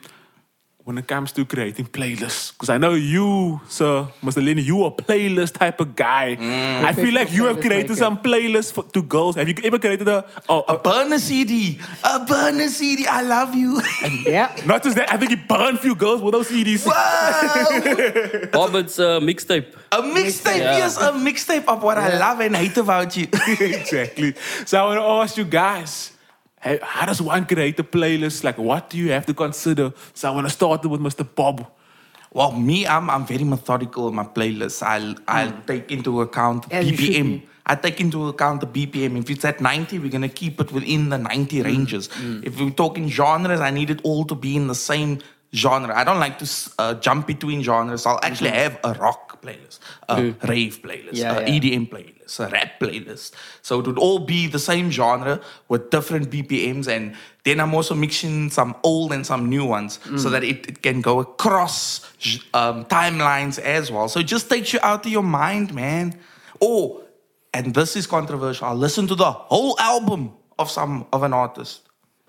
when 0.86 0.98
it 0.98 1.08
comes 1.08 1.32
to 1.32 1.46
creating 1.46 1.86
playlists, 1.86 2.52
because 2.52 2.70
I 2.70 2.78
know 2.78 2.94
you, 2.94 3.62
sir, 3.70 4.08
Mr. 4.22 4.44
Lenny, 4.46 4.62
you 4.62 4.84
are 4.84 4.92
a 4.92 4.92
playlist 4.92 5.54
type 5.54 5.80
of 5.80 5.96
guy. 5.96 6.36
I 6.86 6.92
feel 6.92 7.14
like 7.14 7.32
you 7.32 7.46
have 7.46 7.62
created 7.62 7.90
maker. 7.90 7.96
some 7.96 8.18
playlists 8.18 8.74
for, 8.74 8.84
to 8.84 9.02
girls. 9.02 9.36
Have 9.36 9.48
you 9.48 9.56
ever 9.64 9.80
created 9.80 10.08
a, 10.10 10.26
oh, 10.50 10.64
A 10.68 10.78
burner 10.78 11.20
CD. 11.20 11.80
A 12.04 12.26
burner 12.26 12.68
CD. 12.68 13.08
I 13.08 13.22
love 13.22 13.56
you. 13.56 13.82
Yeah. 14.26 14.54
not 14.66 14.84
just 14.84 14.98
that, 14.98 15.12
I 15.12 15.18
think 15.18 15.32
he 15.32 15.38
burned 15.38 15.78
a 15.78 15.82
few 15.82 15.96
girls 15.96 16.22
with 16.22 16.34
those 16.34 16.50
CDs. 16.50 16.86
Whoa. 16.86 18.50
Robert's 18.54 19.00
uh, 19.00 19.20
mixtape. 19.22 19.74
A 19.92 20.02
mixtape. 20.02 20.58
Yeah. 20.58 20.78
Yes, 20.78 20.98
a 20.98 21.12
mixtape 21.12 21.66
of 21.66 21.84
what 21.84 21.98
I 21.98 22.18
love 22.18 22.40
and 22.42 22.56
hate 22.56 22.76
about 22.78 23.16
you. 23.16 23.28
exactly. 23.48 24.34
So 24.66 24.80
I 24.80 24.86
want 24.86 25.00
to 25.00 25.06
ask 25.06 25.38
you 25.38 25.46
guys, 25.46 26.12
hey, 26.12 26.13
how 26.64 27.06
does 27.06 27.22
one 27.22 27.46
create 27.46 27.80
a 27.80 27.84
playlist? 27.84 28.44
Like, 28.44 28.58
what 28.58 28.90
do 28.90 28.98
you 28.98 29.12
have 29.12 29.26
to 29.26 29.34
consider? 29.34 29.94
So 30.14 30.32
I 30.32 30.36
want 30.36 30.48
to 30.48 30.54
start 30.54 30.86
with 30.86 31.02
Mr. 31.02 31.28
Bob. 31.36 31.68
Well, 32.32 32.52
me, 32.52 32.88
I'm 32.88 33.10
I'm 33.10 33.26
very 33.26 33.44
methodical 33.44 34.08
in 34.08 34.16
my 34.16 34.24
playlists. 34.24 34.82
I'll 34.82 35.16
I'll 35.28 35.52
hmm. 35.52 35.66
take 35.68 35.92
into 35.92 36.22
account 36.22 36.72
As 36.72 36.90
you 36.90 36.98
should 36.98 37.16
BPM. 37.16 37.24
be. 37.24 37.48
I 37.66 37.76
take 37.76 38.02
into 38.02 38.28
account 38.28 38.62
the 38.62 38.68
BPM. 38.68 39.18
If 39.18 39.30
it's 39.30 39.46
at 39.46 39.62
90, 39.62 40.00
we're 40.00 40.10
gonna 40.10 40.28
keep 40.28 40.60
it 40.60 40.72
within 40.72 41.10
the 41.10 41.18
90 41.18 41.60
hmm. 41.60 41.66
ranges. 41.66 42.08
Hmm. 42.08 42.42
If 42.44 42.60
we're 42.60 42.72
talking 42.72 43.08
genres, 43.08 43.60
I 43.60 43.70
need 43.70 43.90
it 43.90 44.02
all 44.04 44.26
to 44.26 44.36
be 44.36 44.56
in 44.56 44.68
the 44.68 44.76
same 44.76 45.20
genre. 45.54 45.96
I 45.96 46.04
don't 46.04 46.20
like 46.20 46.40
to 46.40 46.50
uh, 46.80 46.94
jump 46.96 47.28
between 47.28 47.62
genres. 47.62 48.06
I'll 48.06 48.20
actually 48.24 48.50
have 48.50 48.80
a 48.84 48.94
rock 48.94 49.33
playlist, 49.44 49.80
a 50.10 50.14
uh, 50.14 50.20
mm. 50.20 50.50
rave 50.50 50.82
playlist, 50.82 51.14
Yeah, 51.14 51.38
a 51.38 51.42
yeah. 51.42 51.60
EDM 51.60 51.90
playlist, 51.90 52.40
a 52.40 52.48
uh, 52.48 52.50
rap 52.50 52.80
playlist. 52.80 53.32
So 53.62 53.80
it 53.80 53.88
would 53.88 54.00
all 54.00 54.20
be 54.20 54.48
the 54.48 54.60
same 54.60 54.90
genre 54.90 55.42
with 55.68 55.90
different 55.90 56.30
BPMs. 56.32 56.88
And 56.88 57.16
then 57.44 57.60
I'm 57.60 57.74
also 57.76 57.94
mixing 57.94 58.50
some 58.50 58.76
old 58.84 59.12
and 59.14 59.26
some 59.26 59.50
new 59.50 59.66
ones 59.66 60.00
so 60.04 60.12
mm. 60.12 60.32
that 60.32 60.44
it, 60.44 60.68
it 60.68 60.82
can 60.82 61.02
go 61.02 61.20
across 61.20 62.02
um, 62.54 62.86
timelines 62.86 63.60
as 63.60 63.92
well. 63.92 64.08
So 64.08 64.20
it 64.20 64.28
just 64.28 64.50
takes 64.50 64.74
you 64.74 64.80
out 64.82 65.06
of 65.06 65.12
your 65.12 65.24
mind, 65.24 65.74
man. 65.74 66.20
Or, 66.60 67.02
and 67.54 67.74
this 67.74 67.96
is 67.96 68.08
controversial, 68.08 68.68
I'll 68.68 68.76
listen 68.76 69.08
to 69.08 69.16
the 69.16 69.32
whole 69.32 69.80
album 69.80 70.34
of 70.58 70.72
some 70.72 71.06
of 71.12 71.24
an 71.24 71.34
artist. 71.34 71.82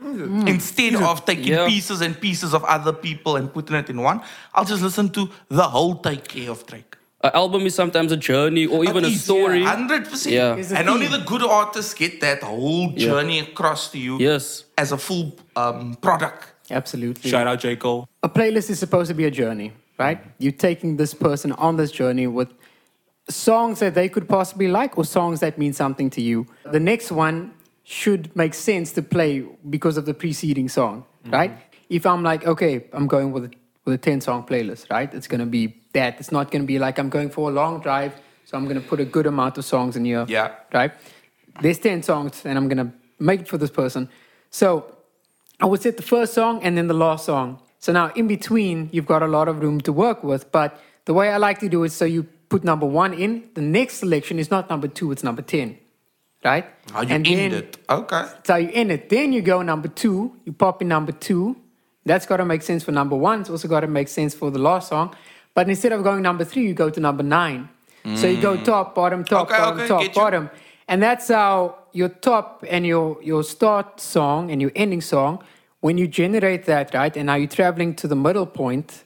Mm. 0.02 0.48
Instead 0.48 0.96
of 0.96 1.24
taking 1.24 1.52
Yeah. 1.52 1.66
pieces 1.66 2.00
and 2.00 2.20
pieces 2.20 2.52
of 2.52 2.64
other 2.64 2.92
people 2.92 3.36
and 3.36 3.52
putting 3.52 3.76
it 3.76 3.88
in 3.88 4.02
one, 4.02 4.20
I'll 4.54 4.64
just 4.64 4.82
listen 4.82 5.08
to 5.10 5.30
the 5.48 5.62
whole 5.62 5.94
take 5.96 6.28
care 6.28 6.50
of 6.50 6.66
track. 6.66 6.98
An 7.24 7.30
album 7.32 7.64
is 7.64 7.74
sometimes 7.74 8.12
a 8.12 8.18
journey 8.18 8.66
or 8.66 8.84
even 8.84 9.02
a 9.02 9.08
It 9.08 9.14
is, 9.14 9.24
story. 9.24 9.60
yeah, 9.62 9.74
100%. 9.74 10.30
Yeah. 10.30 10.56
It's 10.56 10.70
And 10.72 10.90
only 10.90 11.06
the 11.06 11.20
good 11.24 11.42
artists 11.42 11.94
get 11.94 12.20
that 12.20 12.42
whole 12.42 12.92
Yeah. 12.92 13.06
journey 13.08 13.38
across 13.40 13.90
to 13.92 13.98
you 13.98 14.18
Yes. 14.20 14.64
as 14.76 14.92
a 14.92 14.98
full 14.98 15.32
um, 15.56 15.94
product. 16.02 16.52
Absolutely. 16.70 17.30
Shout 17.30 17.46
out 17.46 17.60
J. 17.60 17.76
Cole. 17.76 18.06
a 18.22 18.28
playlist 18.28 18.68
is 18.68 18.78
supposed 18.78 19.08
to 19.08 19.14
be 19.14 19.24
a 19.24 19.30
journey, 19.30 19.72
right? 19.98 20.18
You're 20.38 20.52
taking 20.68 20.98
this 20.98 21.14
person 21.14 21.52
on 21.52 21.76
this 21.78 21.90
journey 21.90 22.26
with 22.26 22.48
songs 23.30 23.78
that 23.78 23.94
they 23.94 24.08
could 24.10 24.28
possibly 24.28 24.68
like 24.68 24.98
or 24.98 25.04
songs 25.06 25.40
that 25.40 25.56
mean 25.56 25.72
something 25.72 26.10
to 26.10 26.20
you. 26.20 26.46
The 26.72 26.80
next 26.80 27.10
one 27.10 27.52
should 27.84 28.34
make 28.36 28.52
sense 28.52 28.92
to 28.92 29.02
play 29.02 29.44
because 29.70 29.96
of 29.96 30.04
the 30.04 30.12
preceding 30.14 30.68
song, 30.68 31.04
right? 31.30 31.52
If 31.88 32.04
I'm 32.04 32.22
like, 32.22 32.46
okay, 32.46 32.84
I'm 32.92 33.06
going 33.06 33.32
with 33.32 33.50
with 33.86 33.94
a 33.94 33.98
10 33.98 34.20
song 34.22 34.42
playlist, 34.46 34.90
right? 34.90 35.12
It's 35.14 35.26
going 35.28 35.40
to 35.40 35.46
be 35.46 35.74
that. 35.94 36.20
It's 36.20 36.30
not 36.30 36.50
going 36.50 36.62
to 36.62 36.66
be 36.66 36.78
like 36.78 36.98
I'm 36.98 37.08
going 37.08 37.30
for 37.30 37.48
a 37.50 37.52
long 37.52 37.80
drive, 37.80 38.12
so 38.44 38.56
I'm 38.56 38.64
going 38.64 38.80
to 38.80 38.86
put 38.86 39.00
a 39.00 39.04
good 39.04 39.26
amount 39.26 39.58
of 39.58 39.64
songs 39.64 39.96
in 39.96 40.04
here, 40.04 40.26
Yeah. 40.28 40.52
right? 40.72 40.92
There's 41.62 41.78
10 41.78 42.02
songs 42.02 42.44
and 42.44 42.58
I'm 42.58 42.68
going 42.68 42.86
to 42.86 42.92
make 43.18 43.40
it 43.40 43.48
for 43.48 43.58
this 43.58 43.70
person. 43.70 44.08
So 44.50 44.84
I 45.60 45.66
would 45.66 45.80
set 45.80 45.96
the 45.96 46.02
first 46.02 46.34
song 46.34 46.62
and 46.62 46.76
then 46.76 46.88
the 46.88 46.94
last 46.94 47.24
song. 47.24 47.60
So 47.78 47.92
now 47.92 48.12
in 48.14 48.26
between, 48.28 48.88
you've 48.92 49.06
got 49.06 49.22
a 49.22 49.26
lot 49.26 49.48
of 49.48 49.60
room 49.62 49.80
to 49.82 49.92
work 49.92 50.22
with. 50.24 50.50
But 50.52 50.80
the 51.04 51.14
way 51.14 51.30
I 51.30 51.36
like 51.38 51.60
to 51.60 51.68
do 51.68 51.84
it, 51.84 51.92
so 51.92 52.04
you 52.04 52.24
put 52.48 52.64
number 52.64 52.86
one 52.86 53.14
in, 53.14 53.48
the 53.54 53.60
next 53.62 53.94
selection 53.98 54.38
is 54.38 54.50
not 54.50 54.68
number 54.68 54.88
two, 54.88 55.12
it's 55.12 55.22
number 55.22 55.42
10. 55.42 55.78
Right? 56.44 56.66
How 56.92 57.00
you 57.02 57.14
and 57.14 57.26
end 57.26 57.52
then, 57.52 57.52
it. 57.54 57.78
Okay. 57.88 58.24
How 58.46 58.56
you 58.56 58.70
end 58.72 58.90
it. 58.92 59.08
Then 59.08 59.32
you 59.32 59.40
go 59.42 59.62
number 59.62 59.88
two, 59.88 60.34
you 60.44 60.52
pop 60.52 60.82
in 60.82 60.88
number 60.88 61.12
two. 61.12 61.56
That's 62.04 62.26
got 62.26 62.36
to 62.38 62.44
make 62.44 62.60
sense 62.62 62.82
for 62.84 62.92
number 62.92 63.16
one. 63.16 63.40
It's 63.40 63.48
also 63.50 63.66
got 63.68 63.80
to 63.80 63.86
make 63.86 64.08
sense 64.08 64.34
for 64.34 64.50
the 64.50 64.58
last 64.58 64.88
song. 64.90 65.14
But 65.54 65.68
instead 65.68 65.92
of 65.92 66.02
going 66.02 66.22
number 66.22 66.44
three, 66.44 66.66
you 66.66 66.74
go 66.74 66.90
to 66.90 67.00
number 67.00 67.22
nine. 67.22 67.68
So 68.16 68.26
you 68.26 68.38
go 68.40 68.54
mm. 68.54 68.64
top, 68.64 68.94
bottom, 68.94 69.24
top, 69.24 69.48
Okay, 69.48 69.56
bottom, 69.56 69.80
okay, 69.80 70.08
top, 70.08 70.14
bottom. 70.14 70.50
And 70.88 71.02
that's 71.02 71.28
how 71.28 71.76
your 71.92 72.10
top 72.10 72.62
and 72.68 72.86
your, 72.86 73.16
your 73.22 73.42
start 73.42 73.98
song 73.98 74.50
and 74.50 74.60
your 74.60 74.72
ending 74.76 75.00
song, 75.00 75.42
when 75.80 75.96
you 75.96 76.06
generate 76.06 76.66
that, 76.66 76.92
right, 76.92 77.16
and 77.16 77.26
now 77.26 77.36
you're 77.36 77.48
traveling 77.48 77.94
to 77.94 78.06
the 78.06 78.16
middle 78.16 78.44
point, 78.44 79.04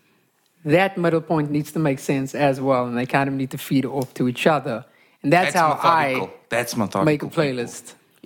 that 0.65 0.99
middle 0.99 1.21
point 1.21 1.53
needs 1.53 1.71
to 1.73 1.79
make 1.79 2.01
sense 2.01 2.35
as 2.35 2.61
well. 2.61 2.87
And 2.87 2.99
they 2.99 3.07
kind 3.07 3.29
of 3.29 3.35
need 3.37 3.53
to 3.53 3.59
feed 3.59 3.85
off 3.85 4.13
to 4.15 4.27
each 4.27 4.49
other. 4.49 4.85
And 5.23 5.33
that's, 5.33 5.55
how 5.55 5.75
methodical. 5.75 6.27
I 6.27 6.31
That's 6.49 6.77
methodical. 6.77 7.05
make 7.05 7.23
a 7.23 7.27
people. 7.27 7.45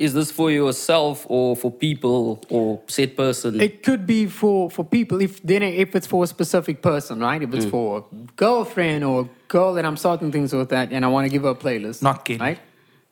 Playlist. 0.02 0.04
Is 0.04 0.14
this 0.14 0.30
for 0.30 0.50
yourself 0.50 1.26
or 1.28 1.56
for 1.56 1.70
people 1.70 2.42
or 2.48 2.80
said 2.88 3.16
person? 3.16 3.60
It 3.60 3.82
could 3.82 4.06
be 4.06 4.26
for, 4.26 4.70
for 4.70 4.84
people 4.84 5.20
if 5.20 5.42
then 5.42 5.62
if 5.62 5.94
it's 5.94 6.06
for 6.06 6.24
a 6.24 6.26
specific 6.26 6.82
person, 6.82 7.20
right? 7.20 7.42
If 7.42 7.54
it's 7.54 7.66
mm. 7.66 7.70
for 7.70 7.98
a 7.98 8.02
girlfriend 8.36 9.04
or 9.04 9.22
a 9.22 9.28
girl 9.48 9.74
that 9.74 9.84
I'm 9.84 9.96
starting 9.96 10.32
things 10.32 10.52
with 10.52 10.68
that 10.70 10.92
and 10.92 11.04
I 11.04 11.08
want 11.08 11.26
to 11.26 11.30
give 11.30 11.42
her 11.42 11.50
a 11.50 11.54
playlist. 11.54 12.02
Not 12.02 12.24
Kelly. 12.24 12.38
Right? 12.38 12.58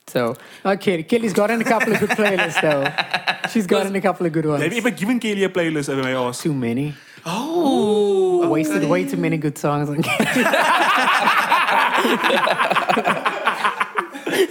So 0.07 0.37
not 0.65 0.81
Kelly. 0.81 1.05
Kelly's 1.05 1.33
got 1.33 1.51
in 1.51 1.61
a 1.61 1.65
couple 1.65 1.93
of 1.93 2.01
good 2.01 2.11
playlists 2.11 2.61
though. 2.61 3.49
She's 3.51 3.67
got 3.67 3.87
in 3.87 3.95
a 3.97 4.01
couple 4.01 4.27
of 4.27 4.33
good 4.33 4.47
ones. 4.47 4.63
Have 4.63 4.73
you 4.73 4.79
ever 4.79 4.91
given 4.91 5.21
Kelly 5.21 5.45
a 5.45 5.49
playlist? 5.49 5.89
If 5.89 5.99
I 5.99 6.03
may 6.03 6.15
ask? 6.15 6.43
Too 6.43 6.55
many. 6.55 6.95
Oh. 7.25 8.49
Wasted 8.49 8.85
way 8.85 9.09
too 9.09 9.19
many 9.19 9.37
good 9.37 9.59
songs 9.59 9.89
on 9.89 10.03
Kelly. 10.03 10.45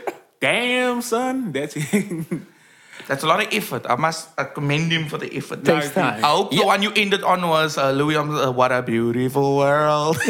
Damn, 0.45 1.01
son. 1.01 1.53
That's 1.53 1.75
it. 1.77 2.27
That's 3.09 3.23
a 3.23 3.27
lot 3.27 3.41
of 3.45 3.49
effort. 3.53 3.85
I 3.89 3.97
must 3.97 4.29
uh, 4.39 4.45
commend 4.45 4.93
him 4.93 5.09
for 5.09 5.19
the 5.19 5.29
effort. 5.37 5.65
Takes 5.65 5.91
time. 5.91 6.25
I 6.25 6.29
hope 6.29 6.51
the 6.53 6.65
one 6.65 6.83
you 6.83 6.93
ended 6.97 7.23
on 7.23 7.47
was 7.49 7.77
uh, 7.77 7.91
Louis 7.91 8.17
Armstrong, 8.17 8.49
uh, 8.49 8.53
What 8.53 8.73
a 8.73 8.83
Beautiful 8.83 9.57
World. 9.57 10.17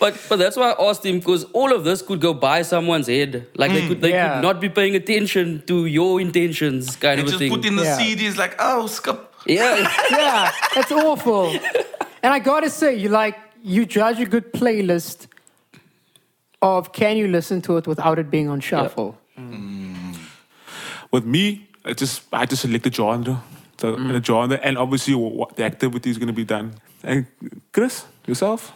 But 0.00 0.16
but 0.30 0.38
that's 0.38 0.56
why 0.56 0.70
I 0.72 0.88
asked 0.88 1.04
him 1.04 1.18
because 1.18 1.44
all 1.52 1.74
of 1.76 1.84
this 1.84 2.00
could 2.00 2.22
go 2.22 2.32
by 2.32 2.62
someone's 2.62 3.06
head. 3.06 3.46
Like 3.54 3.70
they 3.70 3.86
could 3.86 4.00
they 4.00 4.12
yeah. 4.12 4.36
could 4.36 4.42
not 4.48 4.58
be 4.58 4.70
paying 4.70 4.96
attention 4.96 5.62
to 5.66 5.84
your 5.84 6.22
intentions, 6.22 6.96
kind 6.96 7.20
and 7.20 7.28
of 7.28 7.28
a 7.28 7.30
just 7.32 7.38
thing. 7.38 7.50
put 7.52 7.66
in 7.66 7.76
the 7.76 7.84
Yeah. 7.84 7.98
CDs 8.00 8.38
like, 8.38 8.54
oh, 8.58 8.86
skip. 8.86 9.20
yeah, 9.44 9.76
yeah, 10.10 10.50
that's 10.74 10.90
awful. 10.90 11.52
And 12.22 12.32
I 12.32 12.38
gotta 12.38 12.70
say, 12.70 12.96
you 12.96 13.10
like 13.10 13.36
you 13.62 13.84
judge 13.84 14.18
a 14.20 14.24
good 14.24 14.54
playlist 14.54 15.26
of 16.62 16.92
can 16.92 17.16
you 17.16 17.28
listen 17.28 17.60
to 17.62 17.76
it 17.78 17.86
without 17.86 18.18
it 18.18 18.30
being 18.30 18.48
on 18.48 18.60
shuffle? 18.60 19.18
With 21.10 21.24
me, 21.24 21.66
I 21.84 21.92
just 21.92 22.22
I 22.32 22.46
just 22.46 22.62
select 22.62 22.84
the 22.84 22.92
genre, 22.92 23.42
the, 23.78 23.92
the 23.96 24.22
genre, 24.22 24.58
and 24.62 24.78
obviously 24.78 25.14
what 25.14 25.56
the 25.56 25.64
activity 25.64 26.10
is 26.10 26.18
going 26.18 26.28
to 26.28 26.32
be 26.32 26.44
done. 26.44 26.74
And 27.02 27.26
Chris, 27.72 28.04
yourself? 28.26 28.72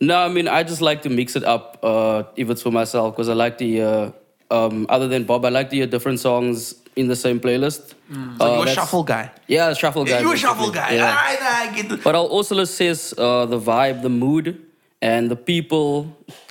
No, 0.00 0.18
I 0.24 0.28
mean 0.28 0.48
I 0.48 0.62
just 0.62 0.80
like 0.80 1.02
to 1.02 1.10
mix 1.10 1.36
it 1.36 1.44
up 1.44 1.78
uh, 1.82 2.22
if 2.36 2.48
it's 2.50 2.62
for 2.62 2.70
myself 2.70 3.14
because 3.14 3.28
I 3.28 3.34
like 3.34 3.58
to 3.58 3.64
hear. 3.66 4.12
Um, 4.50 4.86
other 4.88 5.08
than 5.08 5.24
Bob, 5.24 5.44
I 5.44 5.48
like 5.48 5.70
to 5.70 5.76
hear 5.76 5.86
different 5.86 6.20
songs 6.20 6.74
in 6.96 7.08
the 7.08 7.16
same 7.16 7.40
playlist. 7.40 7.94
So 8.38 8.44
Uh, 8.44 8.56
you're 8.58 8.66
a 8.68 8.74
shuffle 8.74 9.02
guy. 9.02 9.30
Yeah, 9.48 9.72
shuffle 9.72 10.04
guy. 10.04 10.20
You're 10.20 10.34
a 10.34 10.36
shuffle 10.36 10.70
guy. 10.70 10.94
Yeah. 10.94 11.08
All 11.08 11.14
right, 11.14 11.42
I 11.42 11.74
get 11.74 11.90
it. 11.90 12.04
But 12.04 12.14
I'll 12.14 12.26
also 12.26 12.58
assess 12.60 13.12
uh, 13.18 13.46
the 13.46 13.58
vibe, 13.58 14.02
the 14.02 14.10
mood, 14.10 14.60
and 15.04 15.28
the 15.32 15.36
people. 15.36 15.88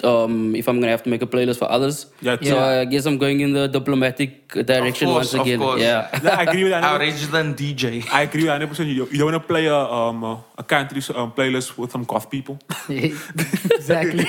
Um, 0.10 0.54
if 0.60 0.66
I'm 0.70 0.78
gonna 0.80 0.92
have 0.96 1.04
to 1.08 1.10
make 1.14 1.24
a 1.24 1.30
playlist 1.36 1.58
for 1.64 1.70
others, 1.78 1.96
Yeah, 2.22 2.38
so 2.42 2.56
Yeah. 2.56 2.82
I 2.82 2.86
guess 2.92 3.06
I'm 3.10 3.18
going 3.18 3.40
in 3.46 3.52
the 3.58 3.66
diplomatic 3.78 4.32
direction 4.72 5.08
course, 5.10 5.18
once 5.18 5.34
of 5.34 5.40
again. 5.42 5.60
course. 5.60 5.82
Yeah. 5.82 6.02
Yeah, 6.24 6.40
I 6.40 6.44
agree 6.48 6.64
with 6.66 6.74
that. 6.76 6.84
Our 6.84 7.00
resident 7.00 7.58
DJ. 7.62 7.86
I 8.20 8.22
agree 8.30 8.44
with 8.46 8.54
100. 8.54 8.70
percent 8.70 8.90
You, 8.90 9.06
you 9.12 9.18
don't 9.20 9.32
want 9.32 9.42
to 9.44 9.48
play 9.54 9.66
a 9.68 9.80
um 10.00 10.24
a, 10.24 10.34
a 10.64 10.64
country 10.74 11.02
um, 11.20 11.32
playlist 11.38 11.78
with 11.80 11.92
some 11.96 12.04
goth 12.12 12.28
people. 12.36 12.56
exactly. 13.78 14.26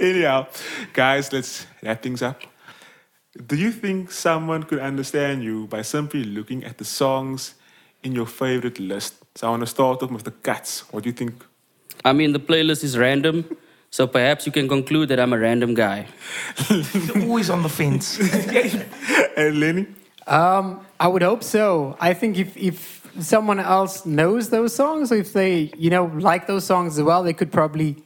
Anyhow, 0.00 0.46
guys, 0.92 1.32
let's 1.32 1.66
wrap 1.82 2.02
things 2.02 2.22
up. 2.22 2.36
Do 3.50 3.54
you 3.56 3.70
think 3.72 4.10
someone 4.12 4.62
could 4.68 4.80
understand 4.90 5.42
you 5.48 5.66
by 5.74 5.82
simply 5.82 6.24
looking 6.24 6.64
at 6.64 6.76
the 6.78 6.84
songs 6.84 7.54
in 8.02 8.12
your 8.18 8.26
favorite 8.26 8.78
list? 8.78 9.14
So 9.34 9.46
I 9.46 9.50
want 9.50 9.62
to 9.62 9.66
start 9.76 10.02
off 10.02 10.10
with 10.10 10.24
the 10.24 10.36
cats. 10.48 10.84
What 10.92 11.02
do 11.04 11.08
you 11.10 11.16
think? 11.16 11.32
I 12.04 12.12
mean, 12.12 12.32
the 12.32 12.40
playlist 12.40 12.84
is 12.84 12.96
random, 12.96 13.44
so 13.90 14.06
perhaps 14.06 14.46
you 14.46 14.52
can 14.52 14.68
conclude 14.68 15.08
that 15.08 15.20
I'm 15.20 15.32
a 15.32 15.38
random 15.38 15.74
guy. 15.74 16.06
You're 16.68 17.22
always 17.22 17.50
on 17.50 17.62
the 17.62 17.68
fence. 17.68 18.18
And 19.36 19.60
Lenny? 19.60 19.86
Um, 20.26 20.86
I 20.98 21.08
would 21.08 21.22
hope 21.22 21.44
so. 21.44 21.96
I 22.00 22.14
think 22.14 22.38
if, 22.38 22.56
if 22.56 23.06
someone 23.20 23.60
else 23.60 24.06
knows 24.06 24.48
those 24.50 24.74
songs, 24.74 25.12
or 25.12 25.16
if 25.16 25.32
they, 25.32 25.70
you 25.76 25.90
know, 25.90 26.06
like 26.06 26.46
those 26.46 26.64
songs 26.64 26.98
as 26.98 27.04
well, 27.04 27.22
they 27.22 27.34
could 27.34 27.52
probably 27.52 27.96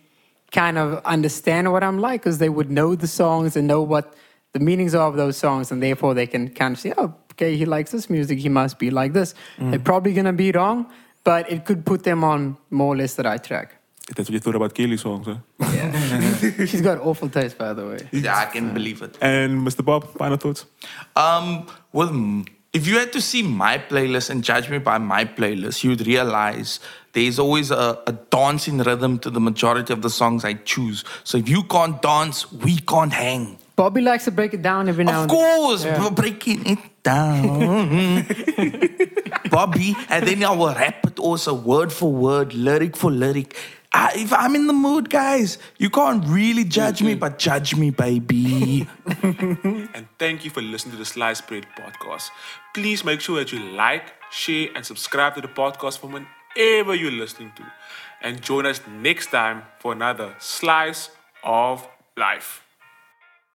kind 0.50 0.76
of 0.76 1.04
understand 1.04 1.70
what 1.72 1.84
I'm 1.84 2.00
like 2.00 2.22
because 2.22 2.38
they 2.38 2.48
would 2.48 2.70
know 2.70 2.94
the 2.94 3.06
songs 3.06 3.56
and 3.56 3.68
know 3.68 3.82
what 3.82 4.14
the 4.52 4.58
meanings 4.58 4.94
are 4.94 5.08
of 5.08 5.16
those 5.16 5.36
songs, 5.36 5.70
and 5.70 5.80
therefore 5.80 6.14
they 6.14 6.26
can 6.26 6.48
kind 6.48 6.74
of 6.74 6.80
say, 6.80 6.92
oh, 6.98 7.14
okay, 7.32 7.56
he 7.56 7.64
likes 7.64 7.92
this 7.92 8.10
music, 8.10 8.38
he 8.40 8.48
must 8.48 8.78
be 8.78 8.90
like 8.90 9.12
this. 9.12 9.34
They're 9.58 9.78
probably 9.78 10.12
going 10.12 10.26
to 10.26 10.32
be 10.32 10.50
wrong, 10.50 10.90
but 11.22 11.50
it 11.50 11.64
could 11.64 11.86
put 11.86 12.02
them 12.02 12.24
on 12.24 12.56
more 12.70 12.94
or 12.94 12.96
less 12.96 13.14
the 13.14 13.22
right 13.22 13.42
track. 13.42 13.79
That's 14.16 14.28
what 14.28 14.34
you 14.34 14.40
thought 14.40 14.56
about 14.56 14.74
Kelly's 14.74 15.02
songs, 15.02 15.26
huh? 15.26 15.36
Yeah. 15.72 16.36
She's 16.66 16.80
got 16.80 16.98
awful 16.98 17.28
taste, 17.28 17.56
by 17.58 17.72
the 17.72 17.86
way. 17.86 17.98
yeah, 18.12 18.36
I 18.38 18.46
can 18.46 18.74
believe 18.74 19.02
it. 19.02 19.16
And 19.20 19.66
Mr. 19.66 19.84
Bob, 19.84 20.08
final 20.18 20.36
thoughts? 20.36 20.66
Um, 21.16 21.66
well, 21.92 22.08
mm, 22.08 22.46
if 22.72 22.86
you 22.88 22.98
had 22.98 23.12
to 23.12 23.20
see 23.20 23.42
my 23.42 23.78
playlist 23.78 24.30
and 24.30 24.42
judge 24.42 24.68
me 24.68 24.78
by 24.78 24.98
my 24.98 25.24
playlist, 25.24 25.84
you'd 25.84 26.06
realize 26.06 26.80
there's 27.12 27.38
always 27.38 27.70
a, 27.70 27.98
a 28.06 28.12
dancing 28.30 28.78
rhythm 28.78 29.18
to 29.20 29.30
the 29.30 29.40
majority 29.40 29.92
of 29.92 30.02
the 30.02 30.10
songs 30.10 30.44
I 30.44 30.54
choose. 30.54 31.04
So 31.24 31.38
if 31.38 31.48
you 31.48 31.62
can't 31.64 32.00
dance, 32.02 32.50
we 32.52 32.78
can't 32.78 33.12
hang. 33.12 33.58
Bobby 33.76 34.00
likes 34.02 34.24
to 34.26 34.30
break 34.30 34.52
it 34.54 34.62
down 34.62 34.88
every 34.88 35.04
now 35.04 35.18
Of 35.18 35.22
and 35.22 35.30
course, 35.30 35.84
Yeah. 35.84 36.02
we're 36.02 36.10
breaking 36.10 36.66
it 36.66 36.78
down. 37.02 38.26
Bobby, 39.50 39.96
and 40.08 40.26
then 40.26 40.44
I 40.44 40.50
will 40.54 40.74
rap 40.74 41.06
it 41.06 41.18
also 41.18 41.54
word 41.54 41.92
for 41.92 42.12
word, 42.12 42.54
lyric 42.54 42.96
for 42.96 43.10
lyric. 43.10 43.56
I, 43.92 44.12
if 44.14 44.32
I'm 44.32 44.54
in 44.54 44.66
the 44.68 44.72
mood, 44.72 45.10
guys, 45.10 45.58
you 45.78 45.90
can't 45.90 46.24
really 46.26 46.64
judge 46.64 47.02
me, 47.02 47.14
but 47.14 47.38
judge 47.38 47.74
me, 47.74 47.90
baby. 47.90 48.88
And 49.22 50.06
thank 50.18 50.44
you 50.44 50.50
for 50.50 50.62
listening 50.62 50.92
to 50.92 50.98
the 50.98 51.04
Sliced 51.04 51.48
Bread 51.48 51.66
podcast. 51.76 52.30
Please 52.72 53.04
make 53.04 53.20
sure 53.20 53.38
that 53.40 53.52
you 53.52 53.58
like, 53.58 54.12
share, 54.30 54.68
and 54.76 54.86
subscribe 54.86 55.34
to 55.34 55.40
the 55.40 55.48
podcast 55.48 55.98
from 55.98 56.12
whenever 56.12 56.94
you're 56.94 57.10
listening 57.10 57.52
to. 57.56 57.64
And 58.22 58.40
join 58.40 58.66
us 58.66 58.80
next 58.86 59.30
time 59.30 59.62
for 59.80 59.92
another 59.92 60.36
Slice 60.38 61.10
of 61.42 61.88
Life. 62.16 62.62